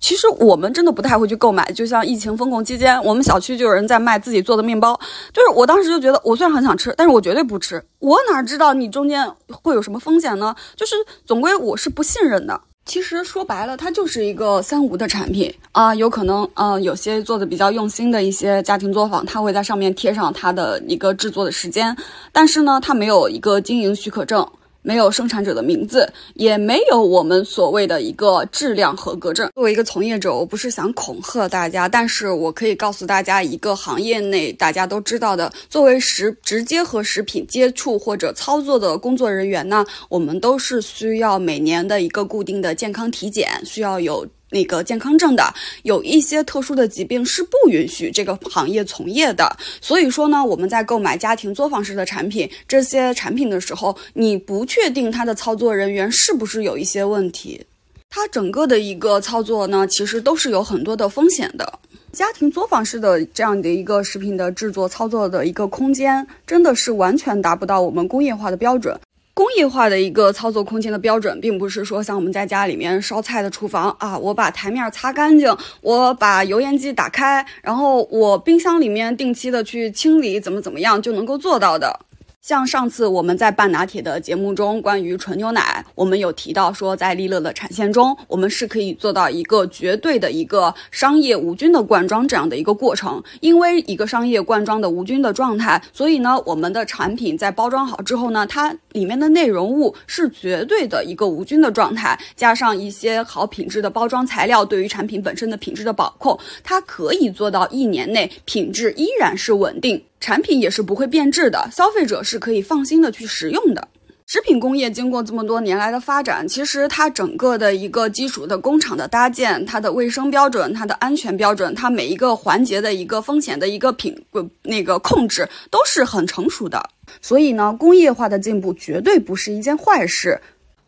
[0.00, 1.64] 其实我们真的不太会去购买。
[1.72, 4.98] 就像疫情封控期间，我们小区就有人在卖自己做的面包，
[5.32, 7.82] 就是我当时就觉得，我虽然很想吃，但是我绝对不吃。
[8.00, 9.28] 我哪知道你中间
[9.62, 10.54] 会有什么风险呢？
[10.74, 10.94] 就是
[11.24, 12.60] 总归我是不信任的。
[12.84, 21.96] 其实说白了，它就是一个三无的产品啊，有可能呃有些做的比较用心的一些家庭作坊，它会在上面贴上它的一个制作的时间，
[22.30, 24.48] 但是呢，它没有一个经营许可证。
[24.86, 29.50] 没有生产者的名字，也没有我们所谓的一个质量合格证。
[29.52, 44.24] 作为一个从业者，我不是想恐吓大家，但是我可以告诉大家一个行业内大家都知道的，作为食直接和食品接触或者操作的工作人员呢，我们都是需要每年的一个固定的健康体检，需要有。
[44.56, 49.54] 那个健康证的，有一些特殊的疾病是不允许这个行业从业的。
[49.82, 57.60] 所以说呢，我们在购买家庭作坊式的产品，这些产品的时候，你不确定它的操作人员是不是有一些问题，
[58.08, 61.78] 它整个的一个操作呢，其实都是有很多的风险的。
[62.12, 68.98] 家庭作坊式的这样的一个食品的制作操作的一个空间，真的是完全达不到我们工业化的标准。
[69.36, 82.00] 工业化的一个操作空间的标准，并不是说像我们在家里面烧菜的厨房啊，我把台面擦干净，我把油烟机打开，然后我冰箱里面定期的去清理，怎么怎么样就能够做到的。
[82.46, 93.20] 像上次我们在半拿铁的节目中，关于纯牛奶，我们有提到说，在利乐的产线中，我们是可以做到一个绝对的一个商业无菌的灌装这样的一个过程。
[93.40, 110.00] 因为一个商业灌装的无菌的状态，所以呢，我们的产品在包装好之后呢，它里面的内容物是绝对的一个无菌的状态，加上一些好品质的包装材料，对于产品本身的品质的保控，它可以做到一年内品质依然是稳定。
[110.26, 113.88] 产品也是不会变质的，消费者是可以放心的去食用的。
[114.26, 124.20] 食品工业经过这么多年来的发展，其实它整个的一个基础的工厂的搭建，它的卫生标准、它的安全标准，它每一个环节的一个风险的一个品
[124.64, 126.90] 那个控制都是很成熟的。
[127.22, 130.40] 所以呢，工业化的进步绝对不是一件坏事。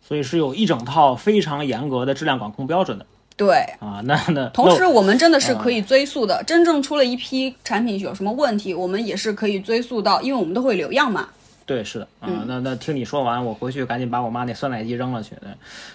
[0.03, 3.07] 所以是有一整套非常严格的质量管控标准的。
[3.39, 11.29] 对啊，那那同时我们真的是可以追溯的，真正出了一批产品有什么问题，我们也是可以追溯到，因为我们都会留样嘛。
[11.65, 15.37] 对，是的，啊，那那听你说完，我回去赶紧把我妈那酸奶机扔了去。
[15.37, 15.49] 对，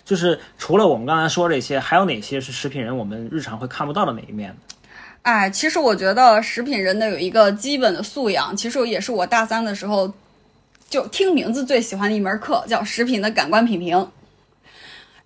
[0.05, 4.55] 就是除了我们刚才说这些，还有哪些是食品人我们日常会看不到的哪一面？
[5.23, 10.13] 哎，其实我觉得食品人的有一个基本的素养，其实也是我大三的时候
[10.87, 14.07] 就听名字最喜欢的一门课，叫食品的感官品评。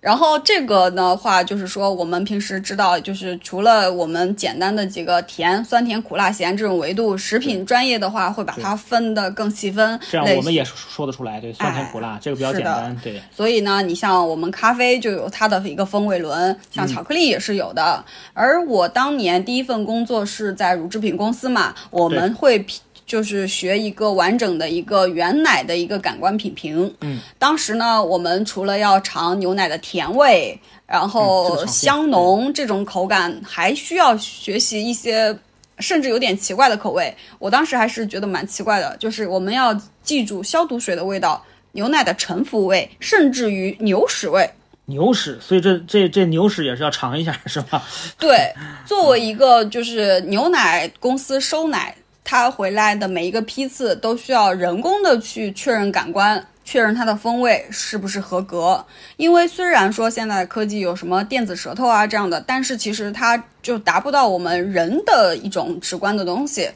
[0.00, 9.98] 然后这个的话，就是说我们平时知道，就是除了我们简单的几个甜、酸甜苦辣咸这种维度，食品专业的话会把它分得更细分。
[10.08, 13.20] 这样我们也说得出来，对酸甜苦辣这个比较简单，对。
[13.34, 18.04] 所以呢，你像我们咖啡就有它的一个风味轮，像巧克力也是有的。
[18.34, 22.64] 而我当年第一份工作是在乳制品公司嘛，我们会
[23.08, 26.94] 就是学一个完整的一个原奶的一个感官品评。
[27.00, 35.36] 嗯，当时呢，我们除了要尝牛奶的甜味，然后香浓这种口感，还需要学习一些
[35.78, 37.12] 甚至有点奇怪的口味。
[37.38, 41.42] 我当时还是觉得蛮奇怪的，就是我们要记住消毒水的味道、
[41.72, 44.48] 牛奶的沉浮味，甚至于牛屎味。
[44.86, 47.82] 牛屎，所以这这这牛屎也是要尝一下，是吧？
[48.18, 48.50] 对，
[48.86, 51.94] 作为一个就是牛奶公司收奶，
[52.30, 58.84] 它回来的每一个批次都需要人工的去确认感官，确认它的风味是不是合格。
[59.16, 66.68] 因为虽然说现在科技有什么电子舌头啊这样的，但是其实它就达不到我们人的一种直观的东西。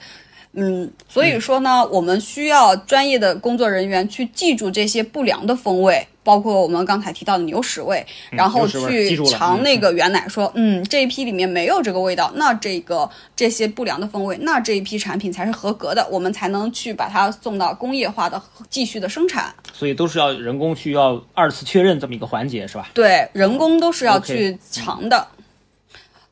[0.54, 19.54] 嗯，所以说呢，我们需要专业的工作人员去记住这些不良的风味，包括我们刚才提到的牛屎味，然后去尝那个原奶，说，嗯，这一批里面没有这个味道，那这个这些不良的风味，那这一批产品才是合格的，我们才能去把它送到工业化的继续的生产。
[19.72, 22.90] 所以都是要人工需要二次确认这么一个环节，是吧？
[22.92, 25.26] 对，人工都是要去尝的。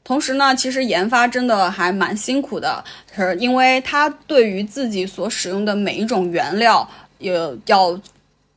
[0.02, 2.82] 同时呢，其实研发真的还蛮辛苦的，
[3.14, 7.32] 是因为它对于自己所使用的每一种原料，也
[7.66, 7.98] 要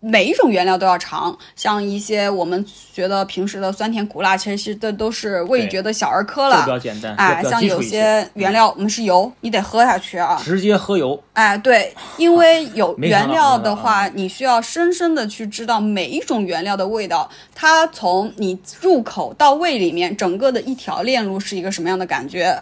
[0.06, 1.36] 每一种原料都要尝。
[1.56, 2.64] 像一些我们
[2.94, 6.78] 觉得平时的酸甜苦辣，其实这都是味觉的小儿科了比较。
[6.78, 10.42] 简单，哎，像有些些原料，我们是油，你得喝下去啊。
[10.44, 22.62] 直接喝油，哎，对， 因为有原料的话，你需要深深的去知道每一种原料的味道，它从你入口到胃里面，整个的一条链路是一个什么样的感觉。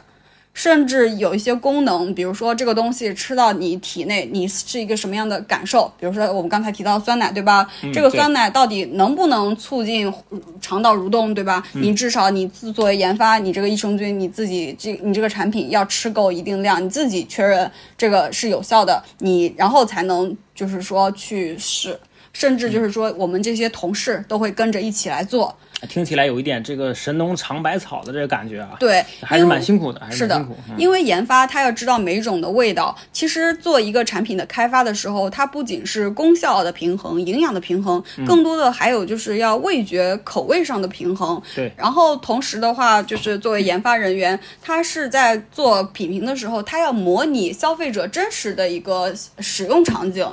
[0.53, 5.91] 甚至有一些功能，比如说这个东西吃到你体内，你是一个什么样的感受？
[5.99, 7.65] 比如说我们刚才提到酸奶，对吧？
[7.93, 11.63] 这个酸奶到底能不能促进嗯肠道蠕动，对吧？
[11.73, 21.99] 你至少你自作为研发，你这个益生菌你自己这你这个产品要吃够一定量，你自己确认这个是有效的，你然后才能就是说去试。
[22.33, 25.53] 甚至就是说，我们这些同事都会跟着一起来做，
[25.89, 30.55] 听起来有一点这个神农尝百草的这个感觉啊，对，还是蛮辛苦的，还是蛮辛苦。
[30.69, 32.95] 嗯因为研发它要知道每种的味道。
[33.11, 41.41] 其实做一个产品的开发的时候，它不仅是功效的平衡、营养的平衡，嗯更多的还有就是要味觉、口味上的平衡。
[41.55, 50.27] 对然后同时的话，就是作为研发人员，他是在做品评的时候，他要模拟消费者真实的一个使用场景。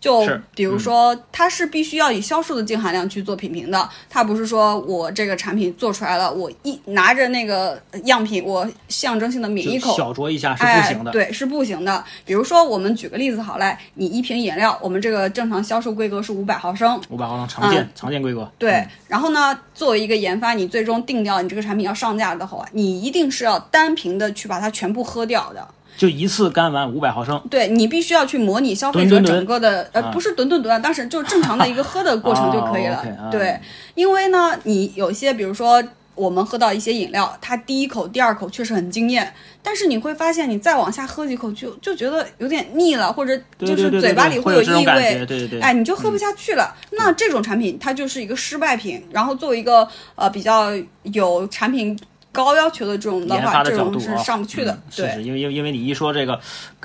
[0.00, 11.10] 就比如说，它是必须要以销售的净含量去做品评的，它不是说我这个产品做出来了，我一拿着那个样品，我象征性的抿一口，小酌一下是不行的。
[11.10, 11.12] 哎。
[11.12, 12.02] 对，是不行的。
[12.24, 18.50] 比如说，我们举个例子好嘞，你一瓶饮料，我们这个正常销售规格是五百毫升，五百毫升常见、嗯常见规格。
[18.58, 25.68] 对，然后呢，作为一个研发，你最终定掉你这个产品要上架的话，你一定是要单瓶的去把它全部喝掉的。
[26.00, 33.04] 就一次干完五百毫升，对你必须要去模拟消费者整个的呃，啊不是吨吨吨，当时就正常的一个喝的过程就可以了。
[33.30, 33.60] 对，
[33.94, 35.84] 因为呢，你有些比如说。
[36.16, 39.32] 我们喝到一些饮料，它第一口、第二口确实很惊艳，
[39.62, 45.60] 但是你会发现，你再往下喝几口就就觉得有点腻了，或者就是嘴巴里会这种感异味觉，，对对对。
[45.60, 46.76] 哎，你就喝不下去了。
[46.90, 49.02] 那这种产品它就是一个失败品。
[49.10, 50.72] 然后作为一个呃比较
[51.04, 51.98] 有产品
[52.32, 54.72] 高要求的这种的话，研发的这种是角度啊上不去的。
[54.72, 56.38] 嗯是对是，因为因为因为你一说这个，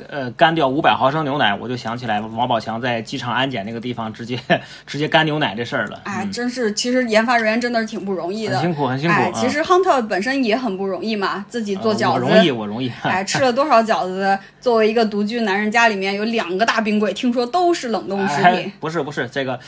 [0.10, 4.40] 呃，干掉五百毫升牛奶，我就想起来王宝强在机场安检那个地方直接
[4.88, 6.02] 直接干牛奶这事儿了。
[6.06, 12.92] 哎，嗯真是，其实研发人员真的是挺不容易的，很辛苦很辛苦哎，啊其实 Hunter 本身也很不容易嘛，自己做饺子，呃我容易，我容易。
[13.04, 14.38] 哎， 吃了多少饺子？
[14.60, 19.60] 作为一个独居男人，家里面有两个大冰柜，听说都是冷冻食哎品。，不是不是这个。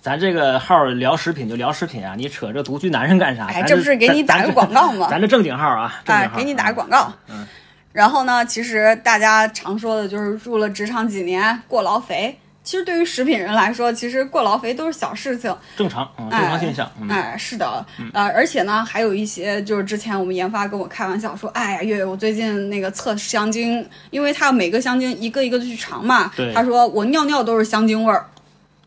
[0.00, 3.46] 咱这个号聊食品就聊食品啊，你扯这独居男人干啥？
[3.46, 5.08] 哎，这不是给你打个广告吗？
[5.12, 7.12] 咱这正经号啊，正哎给你打个广告。
[7.28, 7.46] 嗯。
[7.92, 12.38] 然后呢，其实大家常说的就是入了职场几年过劳肥。
[12.62, 15.54] 其实对于食品人来说，其实过劳肥都是小事情。
[15.76, 16.90] 正常，嗯，正常现象。
[17.00, 28.24] 嗯，哎，是的，呃，而且呢，还有一些就是之前我们研发跟我开玩笑说，哎呀，月月，我最近那个测香精，因为他每个香精一个一个的去尝嘛对，他说我尿尿都是香精味儿。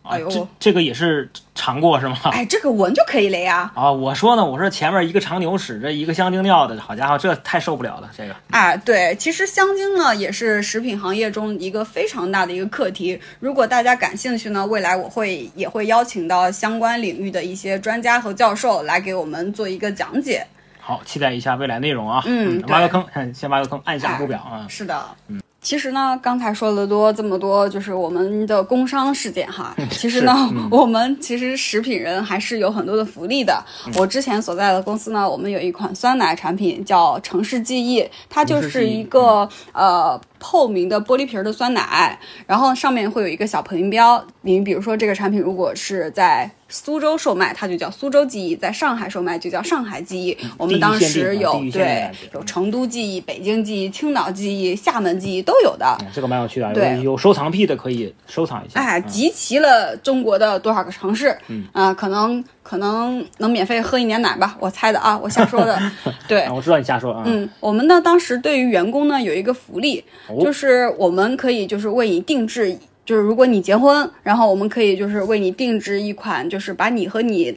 [0.04, 2.18] 哎呦，这这个也是尝过是吗？
[2.26, 3.72] 哎，这个闻就可以了呀。
[3.74, 8.36] 啊，我说呢，我说前面一个长牛屎，这一个香精尿的，好家伙，这太受不了了，这个。
[8.52, 13.18] 哎，对，其实香精呢也是食品行业中一个非常大的一个课题。
[13.40, 20.46] 如果大家感兴趣呢，未来我会也会邀请到相关领域的一些专家和教授来给我们做一个讲解。
[20.82, 22.22] 好，期待一下未来内容啊。
[22.26, 24.68] 嗯挖个对坑，先挖个坑，按下不表啊。
[24.68, 25.02] 是的，
[25.64, 29.76] 其实呢，刚才说的多这么多，就是我们的工伤事件哈。
[29.90, 30.34] 其实呢，
[30.70, 33.64] 我们其实食品人还是有很多的福利的。
[33.96, 40.20] 我之前所在的公司呢，我们有一款酸奶产品叫城市记忆，它就是一个呃。
[40.44, 44.22] 透明的玻璃瓶的酸奶，然后上面会有一个小评标。
[44.42, 50.38] 你比如说这个产品如果是在苏州售卖，它就叫苏州记忆；在上海售卖就叫上海记忆。
[50.58, 55.98] 我们当时有对有成都记忆、北京记忆、青岛记忆、厦门记忆都有的。
[56.14, 58.82] 这个蛮有趣的，对，有收藏癖的可以收藏一下。
[58.82, 61.38] 哎，集齐了中国的多少个城市？
[61.48, 62.44] 嗯啊，可能
[62.74, 64.58] 可能能免费喝一年奶吧？
[64.60, 65.80] 我猜的啊，我瞎说的。
[66.28, 67.22] 对，我知道你瞎说啊。
[67.24, 70.04] 嗯，我们呢当时对于员工呢有一个福利。
[70.42, 77.56] 就是我们可以就是为你定制，就是如果你结婚，然后我们可以就是为你定制一款，就是把你和你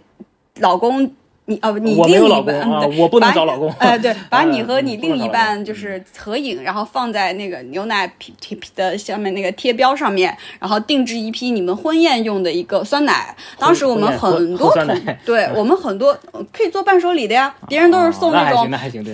[0.61, 1.11] 老公。
[1.49, 3.71] 你哦，你另一半啊，我不能找老公。
[3.79, 13.33] 哎，对，把 你和你另一半就是合影，然后放在那个牛奶贴贴的下面那个贴标上面，然后定制一批你们婚宴用的一个酸奶。
[13.61, 16.13] 当时我们很多同，对我们很多
[16.53, 17.55] 可以做伴手礼的呀。
[17.69, 18.69] 别人都是送那种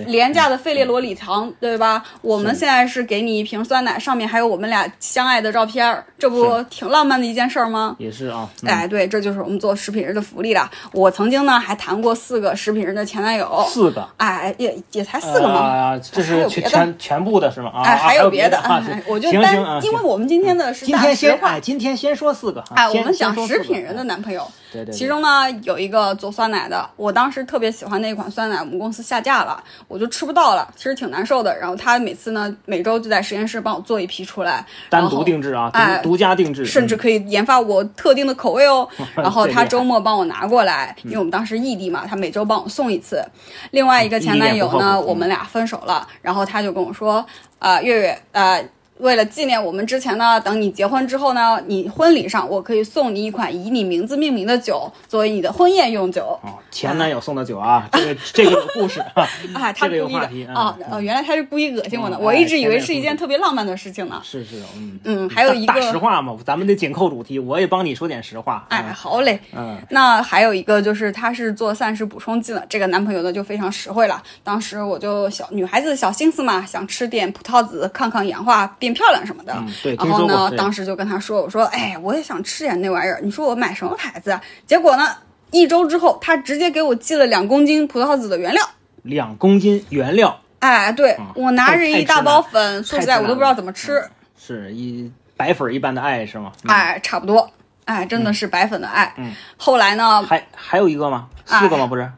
[0.07, 2.03] 廉价的费列罗礼糖，对吧？
[2.23, 7.95] 我们现在是给你一瓶酸奶，上面还有我们俩相爱的照片，这不挺浪漫的一件事吗？
[7.99, 8.49] 也是啊。
[8.65, 10.67] 哎，对，这就是我们做食品人的福利了。
[10.93, 12.17] 我曾经呢还谈过。
[12.23, 17.69] 四个食品人的前男友，四个，哎，也也才四个嘛，啊，这是全全全部的是吗？
[17.83, 24.49] 哎，还有别的啊，我就单，因为我们今天的是今天先，哎，今天先说四个，哎，我们讲食品人的男朋友。
[24.91, 31.57] 其中呢有一个做酸奶的，我当时特别喜欢那款酸奶，我们公司下架了，我就吃不到了，其实挺难受的。
[31.59, 38.87] 然后他每次呢每周就在实验室帮我做一批出来，单独定制啊，独独家定制，甚至可以研发我特定的口味哦。
[39.15, 43.23] 然后他周末帮我拿过来，因为我们当时异地嘛，他每周帮我送一次。
[43.71, 47.25] 另外一个前男友呢，我们俩分手了，然后他就跟我说，
[47.59, 48.63] 啊，月月，呃。
[48.99, 56.39] 为了纪念我们之前呢，等你结婚之后呢，你婚礼上我可以送你一款以你名字命名的酒，作为你的婚宴用酒。
[56.43, 64.21] 哦，前男友送的酒啊，这个这个有故事 啊，啊，他故意的啊，哦，原来他是故意恶心我的，我一直以为是一件特别浪漫的事情呢。
[64.23, 68.65] 是是，嗯嗯，还有一个大实话嘛，咱们得紧扣主题，我也帮你说点实话。
[68.69, 74.21] 哎，好嘞，嗯，那还有一个就是他是做膳食补充剂的，这个男朋友呢就非常实惠了。
[74.43, 79.55] 当时我就小女孩子小心思嘛，想吃点葡萄籽抗抗氧化变漂亮什么的。
[79.81, 85.07] 对，然后呢，当时就跟他说：“我说，哎，我也想吃点那玩意儿，你说我买什么牌子？”结果呢，
[85.51, 88.61] 一周之后，他直接给我寄了两公斤葡萄籽的原料。
[89.03, 90.37] 两公斤原料？
[90.59, 94.03] 哎，对我拿着一大包粉，说实在我都不知道怎么吃。
[94.37, 96.51] 是一白粉一般的爱是吗？
[96.67, 97.49] 哎，差不多。
[97.85, 99.13] 哎，真的是白粉的爱。
[99.17, 99.33] 嗯。
[99.55, 100.21] 后来呢？
[100.23, 101.27] 还还有一个吗？
[101.45, 101.87] 四个吗？
[101.87, 102.11] 不是？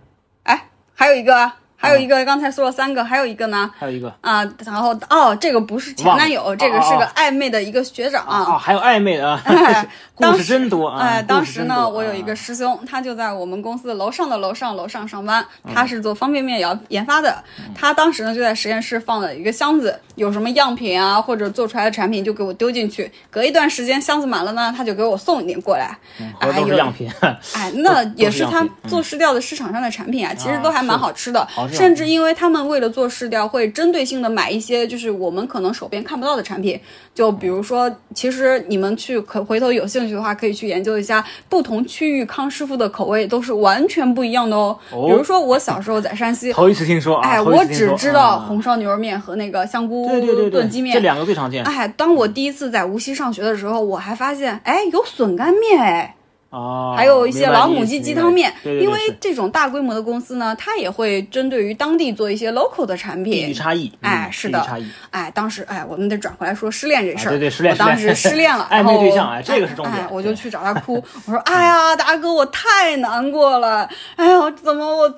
[0.43, 1.51] 哎，还有一个。
[1.77, 3.69] 还有一个，刚才说了三个，还有一个呢？
[3.77, 8.57] 还有一个啊，然后哦，这个不是前男友，这个是个暧昧的一个学长啊。
[8.57, 9.39] 还有暧昧的，
[10.15, 10.99] 故事真多啊！
[10.99, 17.43] 哎，当时呢，我有一个师兄，他就在我们公司楼上的楼上楼上上班，他是做方便面研研发的。
[17.75, 23.11] 他当时呢就在实验室放了一个箱子，有什么样品啊或者做出来的产品就给我丢进去。
[23.29, 25.95] 隔一段时间箱子满了呢，他就给我送一点过来。
[26.39, 27.11] 哎，有样品。
[27.53, 31.45] 哎，那 也是他做试调的市场上的产品啊，其实都还蛮好吃的。
[31.75, 36.79] 甚至因为他们为了做试调，会针对性的买一些就是我们可能手边看不到的产品，
[37.13, 44.77] 就比如说，其实你们去可回头有兴趣的话，可以去研究一下不同区域康师傅的口味都是完全不一样的哦。
[44.91, 50.07] 比如说我小时候在山西，头一次听说，哎，我只知道红烧牛肉面和那个香菇
[50.49, 51.63] 炖鸡面这两个最常见。
[51.63, 56.14] 哎，当我第一次在无锡上学的时候，我还发现，哎，有笋干面，哎。
[56.55, 64.65] 哦，还有一些老母鸡鸡汤面，因为这种大规模的公司呢，它也会针对于当地做一些 local 的产品，地域差异，哎，是的，
[65.09, 70.93] 哎，当时哎，我们得转回来说失恋这事儿，对对，失恋，我当时失恋了， 暧昧对象，哎，这个是重点，我就去找他哭，
[71.27, 75.13] 我说，哎呀，大哥，我太难过了，哎呦，怎么我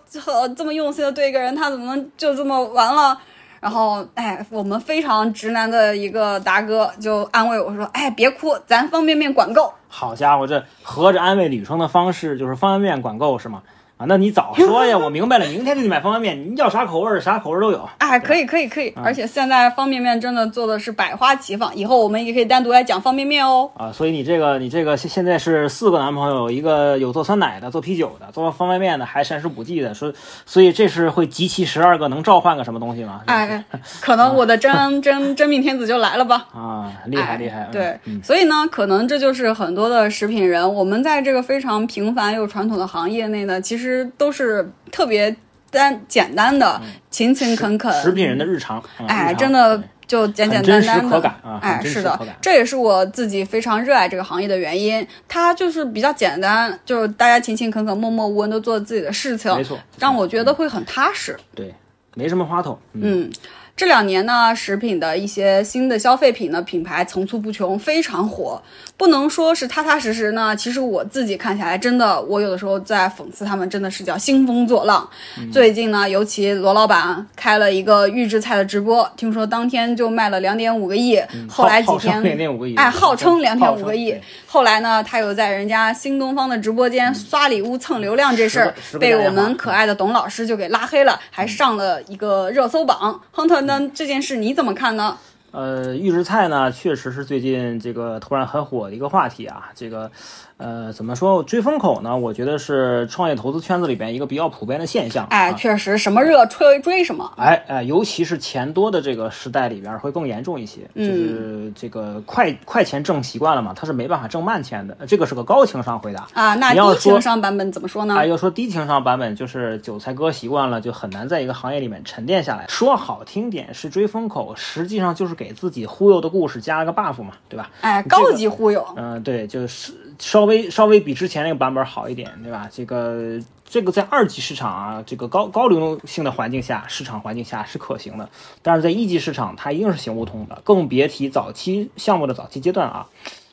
[0.57, 3.15] 这么用心的对一个人，他怎么能就这么完了？
[3.59, 13.63] 然后，哎，我们非常直男的一个达哥就安慰我说：“哎，别哭，咱方便面管够。”好家伙，这合着安慰女生的方式就是方便面管够是吗？
[13.97, 14.95] 啊，那你早 说呀！
[14.95, 16.51] 我明白了，明天就去买方便面。
[16.51, 17.89] 你要啥口味儿，啥口味儿都有。
[17.97, 18.93] 哎，可以，可以，可以。
[18.95, 23.69] 而且现在方便面真的做的是百花齐放，以后我们也可以单独来讲方便面哦。
[23.75, 30.13] 啊，所以你这个，你这个现现在是四个男朋友，一个有做酸奶的，做啤酒的，做方便面的，还膳食补剂的，说，
[30.45, 33.21] 所以这是会集齐十二个，能召唤个什么东西吗？
[33.25, 33.63] 哎，
[33.99, 36.45] 可能我的真真真命天子就来了吧？
[36.53, 37.67] 啊，厉害厉害。
[37.71, 43.86] 对，所以呢，可能这就是很多的食品人，我们在这个非常平凡又传统的行业内呢，其实
[44.17, 44.71] 都是。
[44.89, 45.35] 特别
[45.69, 46.81] 单简单的
[47.11, 49.77] 勤勤恳恳，食品人的日常，哎，真的
[50.07, 55.05] 就简简单单的哎，是的这也是我自己非常热爱这个行业的原因。
[55.27, 61.37] 它就是比较简单，就是大家勤勤恳恳、默默无闻的做自己的事情，没错，让我觉得会很踏实。
[61.53, 61.75] 对，
[62.15, 63.31] 没什么花头，嗯，嗯，
[63.75, 68.63] 这两年呢，食品的一些新的消费品呢，品牌层出不穷，非常火。
[68.97, 75.07] 不能说是踏踏实实呢，其实我自己看下来，真的，我有的时候在讽刺他们，真的是叫兴风作浪。
[75.37, 82.21] 嗯最近呢，尤其罗老板开了一个预制菜的直播，听说当天就卖了两点五个亿，后来几天。
[82.23, 84.15] 2.5个亿，哎，号称两点五个亿。
[84.47, 93.21] 后来呢，他又在人家新东方的直播间刷礼物蹭流量这事儿被我们可爱的董老师就给拉黑了，还上了一个热搜榜。
[93.31, 95.17] 亨特，那这件事你怎么看呢？
[95.51, 99.71] 呃，预制菜呢，确实是最近这个突然很火的一个话题啊。
[99.73, 100.11] 这个，
[100.57, 102.17] 呃，怎么说追风口呢？
[102.17, 105.27] 我觉得是创业投资圈子里边一个比较普遍的现象。
[105.29, 107.31] 哎，啊确实，什么热追追什么。
[107.37, 116.27] 哎哎，尤其是钱多的这个时代里边会更严重一些，嗯就是这个快快钱挣习惯了嘛，他是没办法挣慢钱的，这个是个高情商回答。
[116.33, 118.15] 啊，那低情商版本怎么说呢？
[118.15, 122.65] 哎，要说低情商版本，就是韭菜割习惯了，就很难在一个行业里面沉淀下来。
[122.67, 127.69] 说好听点是追风口，实际上就是给自己忽悠的故事加了个 buff 嘛，对吧？
[127.81, 128.83] 哎，高级忽悠。
[128.95, 132.69] 嗯、对，就是稍微稍微比之前那个版本好一点，对吧？
[132.71, 138.29] 这个这个在二级市场啊，这个高高流动性的环境下，市场环境下是可行的，
[138.61, 143.07] 但是在一级市场它一定是行不通的，更别提早期项目的早期阶段啊。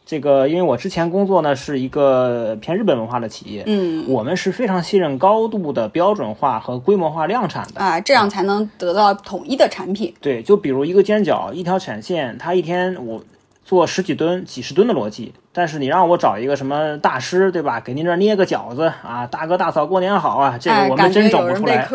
[0.06, 7.80] 这个，因为我之前工作呢是一个偏日本文化的企业，嗯，我们是非常信任高度的标准化和规模化量产的。
[7.80, 10.12] 啊，这样才能得到统一的产品。
[10.20, 13.24] 对，就比如一个尖角，一条产线，它一天我
[13.64, 17.80] 做十几吨、几十吨的逻辑，但是你让我找一个什么大师，对吧？
[17.80, 21.88] 给您这儿捏个饺子啊，大哥大嫂过年好啊，这个我们真整不出来。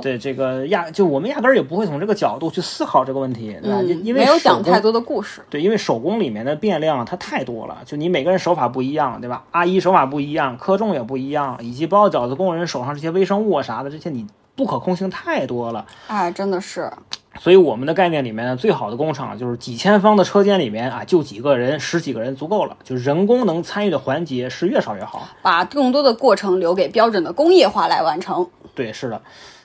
[0.00, 3.82] 对，这个压就我们压根儿也不会从这个角度去思考这个问题，对吧？
[3.82, 5.42] 因为没有讲太多的故事。
[5.50, 9.44] 对，因为手工里面的变量它太多了，就你每个人手法不一样，对吧？
[9.50, 14.26] 阿姨手法不一样，克重也不一样，以及包饺子工人手上这些微生物啊啥的，这些你
[14.56, 15.84] 不可控性太多了。
[16.06, 16.90] 哎，真的是。
[17.38, 25.28] 所以我们的概念里面呢，最好的工厂就是几千方的车间里面啊，就几个人、十几个人足够了，就人工能参与的环节是越少越好。
[25.42, 28.48] 把更多的过程留给标准的工业化来完成。
[28.74, 29.20] 对，是的，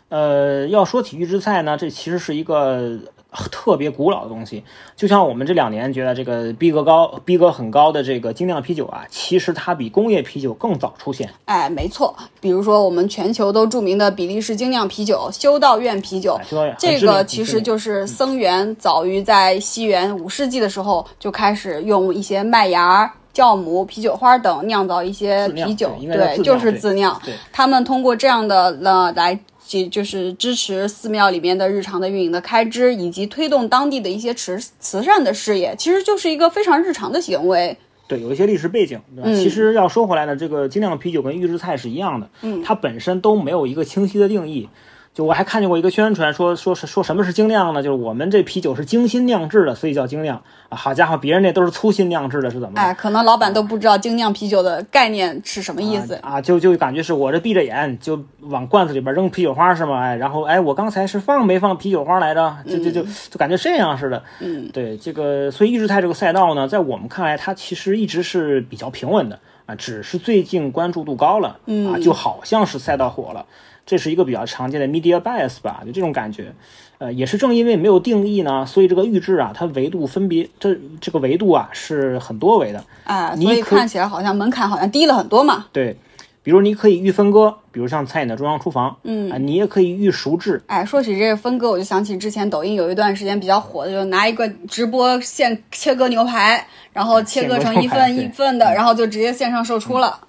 [0.09, 2.97] 呃，要说起预制菜呢，这其实是一个
[3.51, 4.63] 特别古老的东西。
[4.95, 11.29] 就像我们这两年觉得这个逼格高、逼格很高的这个精酿啤酒啊，其实它比工业啤酒更早出现。
[11.45, 23.13] 哎，没错，比如说我们全球都著名的比利时精酿啤酒修道院啤酒哎，修道院这个其实就是僧园早于在西元五世纪的时候就开始用一些麦芽。
[23.31, 27.17] 酵母、啤酒花等酿造一些啤酒对，就是自酿。
[27.53, 29.39] 他们通过这样的呢来，
[29.69, 37.77] 即就是支持寺庙里面的日常的运营的开支，以及推动当地的一些慈慈善的事业，其实就是一个非常日常的行为。
[38.07, 39.29] 对，有一些历史背景，对吧？
[39.29, 44.67] 嗯其实要说回来呢，这个精酿啤酒跟预制菜是一样的，嗯它本身都没有一个清晰的定义。
[45.19, 47.83] 就我还看见过一个宣传说，说是说什么是精酿呢？
[47.83, 50.77] 就是我们这啤酒是精心酿制的，所以叫精酿啊。
[50.77, 52.81] 好家伙，别人那都是粗心酿制的，是怎么的？
[52.81, 56.13] 哎，可能老板都不知道精酿啤酒的概念是什么意思。
[56.23, 59.99] 啊啊，就就感觉是我这闭着眼就往罐子里边扔啤酒花是吗？
[59.99, 62.55] 哎，然后哎，我刚才是放没放啤酒花来着？
[62.65, 64.23] 就就就就感觉这样似的。
[64.39, 73.45] 嗯，对这个，所以预制菜这个赛道呢，在我们看来，它其实一直是比较平稳的啊，只是最近关注度高了，嗯啊，就好像是赛道火了，
[73.89, 76.53] 这是一个比较常见的 media bias 吧，就这种感觉。
[76.99, 82.83] 呃，也是正因为没有定义呢，所以这个预制啊，它维度分别这这个维度啊是很多维的。
[83.05, 85.65] 啊，所以看起来好像门槛好像低了很多嘛。
[85.71, 85.97] 对，
[86.43, 96.63] 比如你可以预分割，比如像餐饮的中央厨房，嗯啊，你也可以预熟制，哎，说起这个分割，我就想起之前抖音有一段时间比较火的，就拿一个直播现切割牛排，
[96.93, 100.19] 然后切割成一份一份的，然后就直接线上售出了。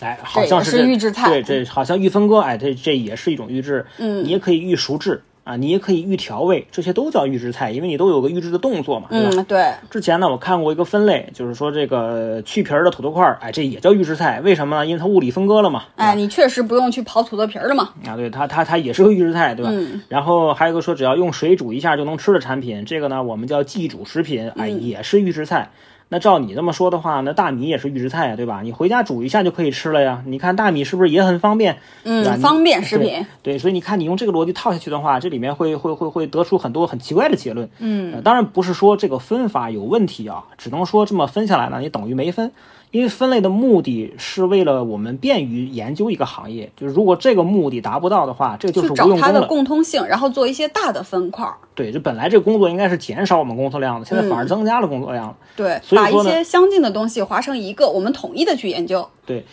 [0.00, 9.30] 哎，好这也是预制菜对，这好像预分割，哎，这这也是一种预制，嗯你也可以预熟制啊，你也可以预调味，这些都叫预制菜，因为你都有个预制的动作嘛，对吧？
[9.32, 14.86] 嗯，对，之前呢，我看过一个分类，就是说这个去皮儿的土豆块儿，哎，这也叫预制菜，为什么呢？
[14.86, 17.90] 因为它物理分割了嘛，哎，你确实不用去刨土豆皮儿了嘛。
[18.06, 19.70] 啊，对它它它也是个预制菜，对吧？
[19.72, 25.70] 嗯然后还有一个说只要用水煮一下就能吃的产品，这个呢我们叫即煮食品，哎，嗯也是预制菜。
[26.12, 28.62] 那照你这么说的话，那大米也是预制菜呀，对吧？
[28.62, 30.24] 你回家煮一下就可以吃了呀。
[30.26, 31.78] 你看大米是不是也很方便？
[32.02, 33.24] 嗯，方便食品。
[33.44, 37.70] 对，所以你看，你用这个逻辑套下去的话，这里面会会会会得出很多很奇怪的结论。
[37.78, 42.50] 嗯呃当然不是说这个分法有问题啊，只能说这么分下来呢，你等于没分。
[42.90, 49.46] 因为分类的目的是为了我们便于研究一个行业，就是如果这个目的达不到的话，这就是无找它的。
[49.46, 51.54] 共通性，然后做一些大的分块儿。
[51.74, 55.34] 对，就本来这个工作应该是减少我们工作量的，现在反而增加了工作量。
[55.56, 59.06] 对，把一些相近的东西划成一个，我们统一的去研究。
[59.24, 59.44] 对，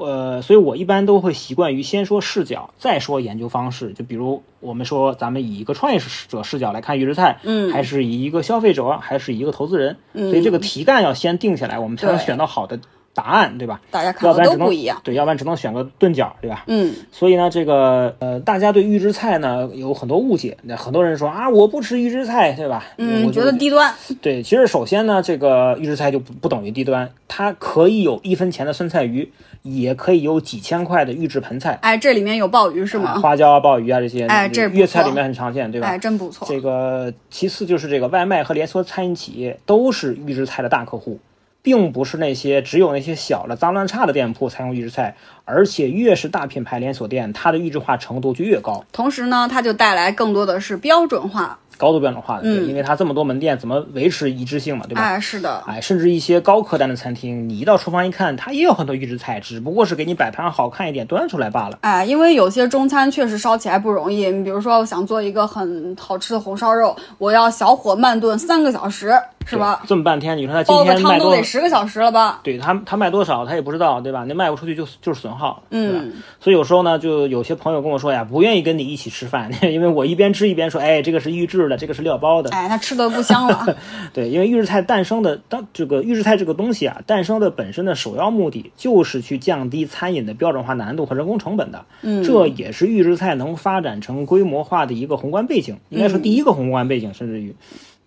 [0.00, 3.92] 呃，所以我一般都会习惯于先说视角，再说研究方式。
[3.92, 12.80] 就比如我们说，咱们以一个创业者视角来看预制菜，嗯还是以一个消费者，还是以一个投资人，所以这个题干要先定下来，我们才能选到好的
[13.20, 13.80] 答案，对吧？
[13.90, 15.00] 大家看的要不然只能都不一样。
[15.04, 16.64] 对，要不然只能选个钝角，对吧？
[16.66, 20.56] 嗯，所以呢，这个呃，大家对预制菜呢有很多误解。
[20.62, 22.84] 那很多人说啊，我不吃预制菜，对吧？
[22.96, 23.92] 嗯，我觉得低端。
[24.22, 29.30] 对，其实首先呢，这个预制菜就不不等于低端，它可以有一分钱的酸菜鱼，
[29.62, 33.14] 也可以有几千块的预制盆菜，哎，这里面有鲍鱼是啊吗？
[33.20, 35.88] 花椒啊、鲍鱼啊这些，哎这粤菜里面很常见，对吧？
[35.88, 36.46] 哎，真不错。
[36.48, 41.18] 这个其次就是这个外卖和连锁餐饮企业都是预制菜的大客户，
[41.62, 48.84] 并不是那些只有那些小的脏乱差的店铺才用预制菜，而且越是大品牌连锁店，它的预制化程度就越高。
[48.92, 51.58] 同时呢，它就带来更多的是标准化。
[51.76, 55.00] 高度标准化的，嗯因为它这么多门店，怎么维持一致性嘛，对吧？
[55.00, 61.78] 哎，是的，哎，甚至一些高客单的餐厅，你一到厨房一看，它也有很多预制菜，只不过是给你摆盘好看一点，端出来罢了。
[61.80, 64.30] 哎，因为有些中餐确实烧起来不容易。
[64.30, 69.82] 你比如说，我想做一个很好吃的红烧肉，我要小火慢炖三个小时，是吧？
[69.86, 72.40] 这么半天，你说他今天卖多得十个小时了吧？
[72.44, 74.24] 对他他卖多少，他也不知道，对吧？
[74.28, 75.62] 那卖不出去就就是损耗？
[75.70, 82.50] 嗯，所以有时候呢，就有些朋友跟我说呀，不愿意跟你一起吃饭， 因为我一边吃一边说，哎，这个是预制的，这个是料包的。
[82.50, 83.76] 哎，他吃的不香了。
[84.14, 91.84] 对，因为预制菜诞生的当这个预制菜这个东西啊，诞生的本身的首要目的就是去降低餐饮的标准化难度和人工成本的。
[92.02, 97.56] 嗯，这也是预制菜能发展成规模化的一个宏观背景，应该说第一个宏观背景，甚至于。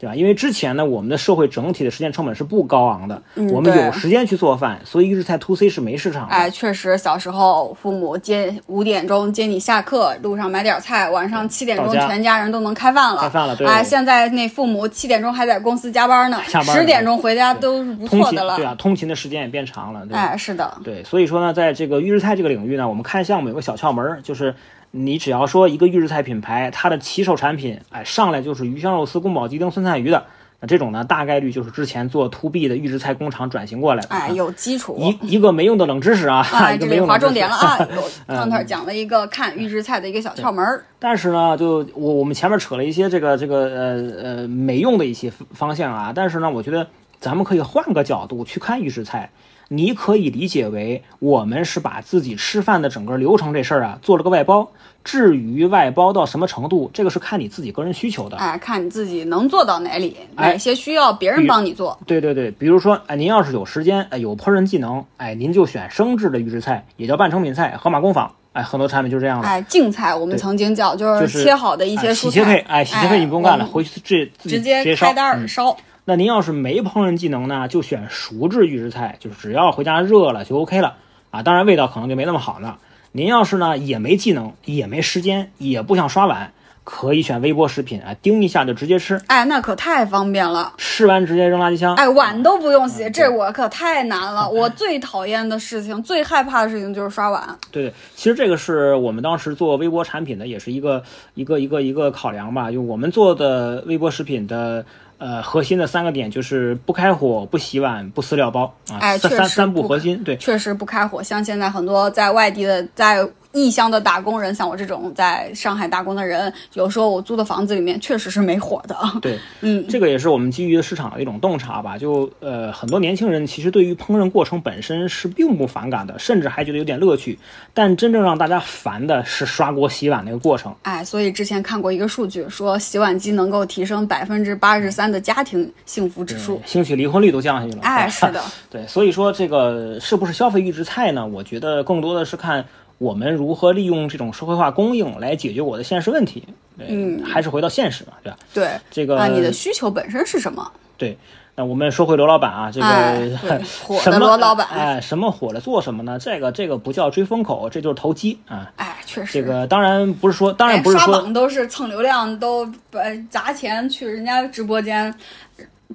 [0.03, 0.13] 对吧？
[0.13, 3.21] 因为之前呢，我们的社会整体的时间成本是不高昂的，
[3.53, 6.35] 我们有时间去做饭，所以预制菜 to C 是没市场的。
[6.35, 13.21] 哎，确实，小时候父母接五点钟接你下课，路上买点菜，晚上七点钟全家人都能开饭了。
[13.21, 18.57] 开饭了对哎，现在那父母七点钟还在公司加班呢，下班十点钟回家都是不错的了。
[18.57, 20.17] 对啊，通勤的时间也变长了，对？
[20.17, 24.53] 哎，是的，对，所以说呢，在这个预制菜这个领域呢，我们看项目有个小窍门儿，就是
[24.95, 30.23] 你只要说一个预制菜品牌，它的起手产品，哎，上来就是鱼香肉丝、宫保鸡丁、酸菜鱼的，
[30.59, 34.09] 那这种呢，大概率就是之前做 to B 的预制菜工厂转型过来的。
[34.09, 34.95] 哎，有基础。
[34.99, 37.79] 一一个没用的冷知识啊，哎， 这里划重点了啊！
[38.29, 40.83] 有汤特讲了一个看预制菜的一个小窍门儿。
[40.99, 46.85] 但是呢，就我我们前面扯了一些这个这个呃呃没用的一些方向啊，但是呢，我觉得
[47.19, 49.31] 咱们可以换个角度去看预制菜。
[49.73, 54.71] 你可以理解为我们是把自己吃饭的整个流程这事儿啊做了个外包，
[55.03, 58.37] 至于外包到什么程度，这个是看你自己个人需求的。
[58.37, 61.97] 哎，看你自己能做到哪里，哎哪些需要别人帮你做。
[62.05, 69.47] 对对对，比如说，哎，您要是有时间，哎，有烹饪技能，哎，您就选生制的预制菜，也叫半成品菜，盒马工坊，哎，很多产品就是这样的。
[69.47, 72.29] 哎，净菜我们曾经叫，就就是是切好的一些哎蔬菜。
[72.29, 75.75] 洗切配，哎，洗切配你不用干了，回去自自己直接开单儿嗯烧。
[76.05, 80.97] 那您要是没烹饪技能呢，就选熟制预制菜，就是只要回家热了就 OK 了
[81.31, 81.43] 啊。
[81.43, 82.75] 当然味道可能就没那么好呢。
[83.13, 86.51] 您要是呢也没技能，也没时间，也不想刷碗，
[86.83, 90.73] 可以选微波食品啊，叮一下就直接吃，哎，那可太方便了。
[90.77, 91.95] 吃完直接扔垃圾箱。
[91.95, 94.49] 哎，碗都不用嗯洗，这我可太难了。
[94.49, 97.57] 我最讨厌的事情，最害怕的事情就是刷碗。
[97.71, 101.01] 对对，其实这个是我们当时做微波产品的，也是一个
[101.35, 102.69] 一个一个一个考量吧。
[102.69, 104.85] 就我们做的微波食品的。
[105.23, 110.21] 呃，核心的三个点就是不开火、不洗碗、不撕料包啊，哎确实三三三步不核心。
[110.21, 118.97] 对，确实不开火，像现在很多在外地的、在异乡的打工人，像我这种在上海打工的人，有时候我租的房子里面确实是没火的。
[119.21, 121.97] 对，嗯，这个也是我们基于市场的一种洞察吧。
[121.97, 127.37] 就呃，很多年轻人其实对于烹饪过程本身是并不反感的，甚至还觉得有点乐趣。
[127.73, 130.75] 但真正让大家烦的是刷锅洗碗那个过程。
[130.81, 136.59] 哎，所以之前看过一个数据，说洗碗机能够提升百分之八十三的家庭幸福指数。
[136.65, 137.83] 兴许离婚率都降下去了。
[137.83, 141.25] 哎， 是的，对，所以说这个是不是消费预制菜呢？
[141.25, 142.65] 我觉得更多的是看
[143.03, 146.43] 我们如何利用这种社会化供应来解决我的现实问题。
[146.77, 148.37] 对，嗯还是回到现实嘛，对吧？
[148.53, 148.69] 对。
[148.89, 150.71] 这个啊，你的需求本身是什么？
[150.97, 151.17] 对。
[151.55, 156.17] 那我们说回刘老板啊，这个、 哎火的什么罗老板哎，什么火了做什么呢？
[156.17, 158.71] 这个这个不叫追风口，这就是投机啊。
[158.77, 159.33] 哎，确实。
[159.33, 165.13] 这个当然不是说，当然不是哎、刷说，榜都是蹭流量，都呃砸钱去人家直播间，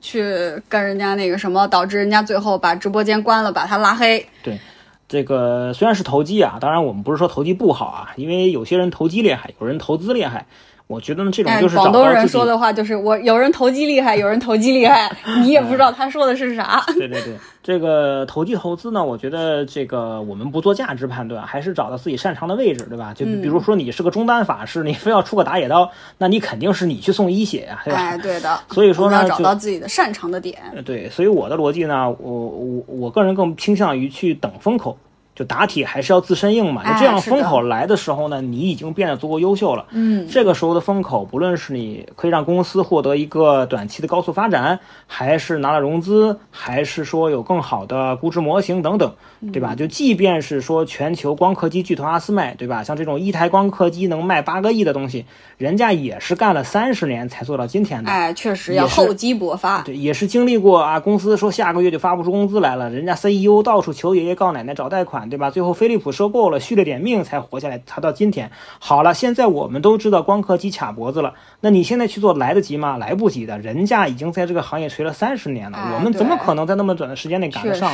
[0.01, 0.23] 去
[0.69, 4.25] 跟人家那个什么，导致人家最后把直播间关了，把他拉黑。
[5.09, 10.47] 这个虽然是投机啊，当然我们不是说投机不好啊，因为有些人投机厉害，有人投资厉害。
[10.89, 16.83] 我觉得呢，这种哎，就是找广东人说的话就是我有人投机厉害，有人投机厉害，你也不知道他说的是啥。
[16.97, 23.13] 对对对，这个投机投资呢，我觉得这个我们不做价值判断，还是找到自己擅长的位置，对吧？
[23.15, 28.01] 就比如说你是个中单法师，你非要出个打野刀，那你肯定是你去送一血呀，对吧？
[28.01, 28.59] 哎，对的。
[28.71, 30.59] 所以说呢要找到自己的擅长的点。
[30.75, 34.97] 呃对，所以我的逻辑呢，我我我个人更倾向于去等风口。
[35.39, 39.87] 就打铁还是要自身硬嘛，就这样风口来的时候呢，你已经变得足够优秀了。
[39.93, 49.15] 嗯，这个时候的风口，不论是你可以让公司获得一个短期的高速发展，还是拿了融资，还是说有更好的估值模型等等，
[49.53, 49.77] 对吧？
[49.77, 52.83] 就即便是说全球光刻机巨头阿斯麦，对吧？
[52.83, 55.25] 像这种一台光刻机能卖八个亿的东西，
[55.57, 58.11] 人家也是干了三十年才做到今天的。
[58.11, 59.83] 哎，确实要厚积薄发。
[59.83, 65.51] 对，也是经历过啊，公司说下个月就发不出工资来了，人家 CEO 到处求爷爷告奶奶找贷款，对吧？
[65.51, 68.51] 最后飞利浦收购了，续了点命才活下来，才到今天。
[68.79, 72.97] 好了，现在我们都知道光刻机卡脖子了，那你现在去做来得及吗？
[72.97, 77.91] 来不及的，人家已经在这个行业锤了三十年了，哎我们怎么可能在那么短的时间内赶得上？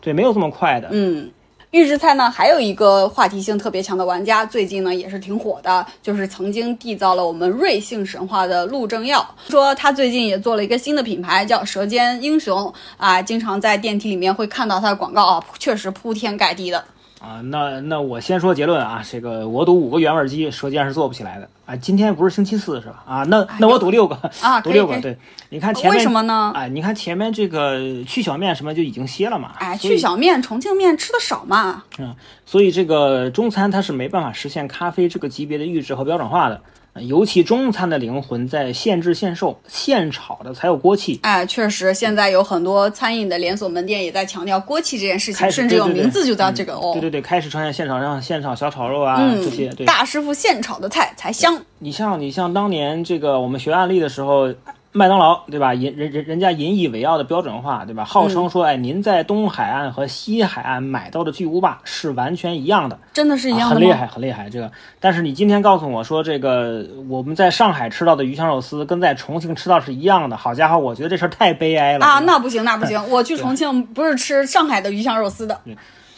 [0.00, 0.88] 对，没有这么快的。
[0.92, 1.30] 嗯。
[1.70, 16.82] 预制菜呢，还有一个话题性特别强的玩家，最近呢也是挺火的，就是曾经缔造了我们瑞幸神话的陆正耀，说他最近也做了一个新的品牌，叫舌尖英雄啊，经常在电梯里面会看到他的广告啊，确实铺天盖地的。
[17.20, 21.74] 啊，那那我先说结论啊，这个我赌五个原味鸡，舌尖是做不起来的啊。
[21.74, 23.02] 今天不是星期四是吧？
[23.06, 25.00] 啊，那那我赌六个啊 赌六个。
[25.00, 25.18] 对，
[25.50, 26.52] 你看前面为什么呢？
[26.54, 29.52] 哎，你看前面这个去小面什么就已经歇了嘛。
[29.58, 31.82] 哎，去小面、重庆面吃的少嘛。
[31.98, 32.14] 嗯，
[32.46, 36.60] 所以这个中餐它是没办法实现咖啡这个级别的预制和标准化的。
[36.98, 41.20] 呃尤其中餐的灵魂在现制现售，现炒的才有锅气。
[41.22, 46.90] 哎，确实，现在有很多餐饮的连锁门店也在强调锅气这件事情，甚至有名字就叫这个哦。
[46.94, 49.68] 对对对，开始出现现炒上现炒小炒肉啊、嗯这些。
[49.70, 51.56] 对，大师傅现炒的菜才香。
[51.78, 54.52] 你像你像当年这个我们学案例的时候，
[54.98, 55.72] 麦当劳对吧？
[55.72, 58.04] 引人人人家引以为傲的标准化对吧？
[58.04, 64.50] 号嗯称说，哎，您在东海岸和西海岸买到的巨无霸是完全一样的，真的是一样的很厉害，很厉害。
[64.50, 73.00] 这个，但是你今天告诉我说，这个我们在上海吃到的鱼香肉丝跟在重庆吃到是一样的，好家伙，我觉得这事儿太悲哀了啊，那不行，那不行！
[73.08, 75.60] 我去重庆不是吃上海的鱼香肉丝的，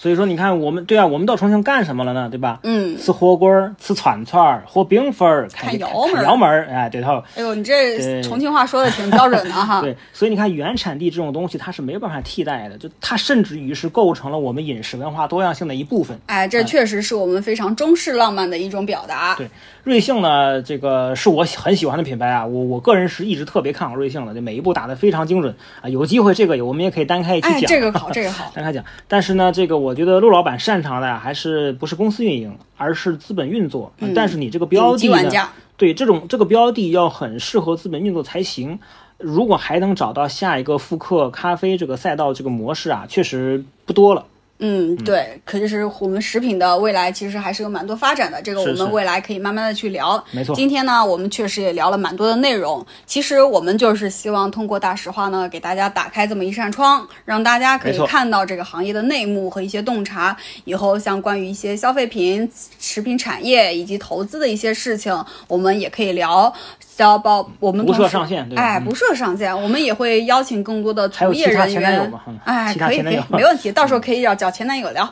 [0.00, 2.26] 所以说，你看我们对啊，我们到重庆干什么了呢？
[2.30, 2.58] 对吧？
[2.62, 7.22] 嗯，吃火锅儿，吃串串儿，喝冰粉儿，看窑门门儿，哎，对头。
[7.36, 9.82] 哎呦，你这重庆话说的挺标准的哈。
[9.84, 16.18] 对，所以你看，原产地这种东西，它是没有办法替代的，就它甚至于是构成了我们饮食文化多样性的一部分。
[16.24, 19.34] 哎，这确实是我们非常中式浪漫的一种表达。
[19.34, 19.50] 对
[19.82, 25.88] 瑞幸呢，这个是我很喜欢的品牌啊，我我个人是一直特别看好瑞幸的，就每一步打得非常精准啊。
[25.88, 27.68] 有机会这个我们也可以单开一期哎，讲。
[27.68, 28.50] 这个好，这个好。
[28.54, 28.84] 单开讲。
[29.08, 33.90] 但是呢，这个我觉得陆老板擅长的呀，还是不是公司运营，而是资本运作。
[34.00, 38.78] 嗯但是你这个标的呢，对这种这个标的要很适合资本运作才行。
[39.16, 44.24] 如果还能找到下一个复刻咖啡这个赛道这个模式啊，确实不多了。
[44.62, 50.22] 嗯，对，可就是我们食品的未来其实还是有蛮多发展的，这个我们未来可以慢慢的去聊。
[50.32, 52.84] 没错今天呢，我们确实也聊了蛮多的内容。
[53.06, 60.36] 其实我们就是希望通过大实话呢，给大家打开这么一扇窗，让大家可以看到这个行业的内幕和一些洞察。
[60.66, 62.46] 以后像关于一些消费品、
[62.78, 66.54] 食品产业以及投资的一些事情，我们也可以聊。
[67.02, 72.12] 要包我们不设上限对哎，嗯不设上限，我们也会邀请更多的从业人员
[72.44, 75.08] 哎，可以可以没问题， 到时候可以找找前男友聊，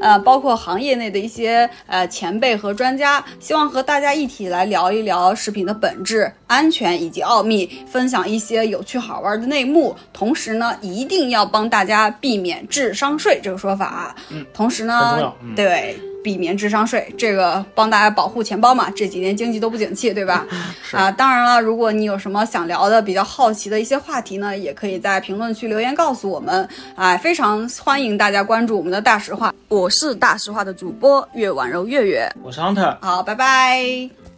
[0.00, 9.96] 呃，包括行业内的一些呃前辈和专家，希望和大家一起来聊一聊食品的本质、安全以及奥秘，分享一些有趣好玩的内幕。
[10.12, 14.14] 同时呢，一定要帮大家避免智商税这个说法。
[14.30, 15.98] 嗯，同时很呢对。
[16.22, 18.88] 避免智商税，这个帮大家保护钱包嘛。
[18.90, 20.46] 这几年经济都不景气，对吧？
[20.92, 26.68] 啊，当然了，如果你有什么想聊的、比较好奇的一些话题呢，也可以在评论区留言告诉我们。
[26.94, 32.30] 哎，非常欢迎大家关注我们的大实话，我是大实话的主播月婉柔月月。
[32.42, 32.96] 我是 Hunter。
[33.00, 34.31] 好，拜拜。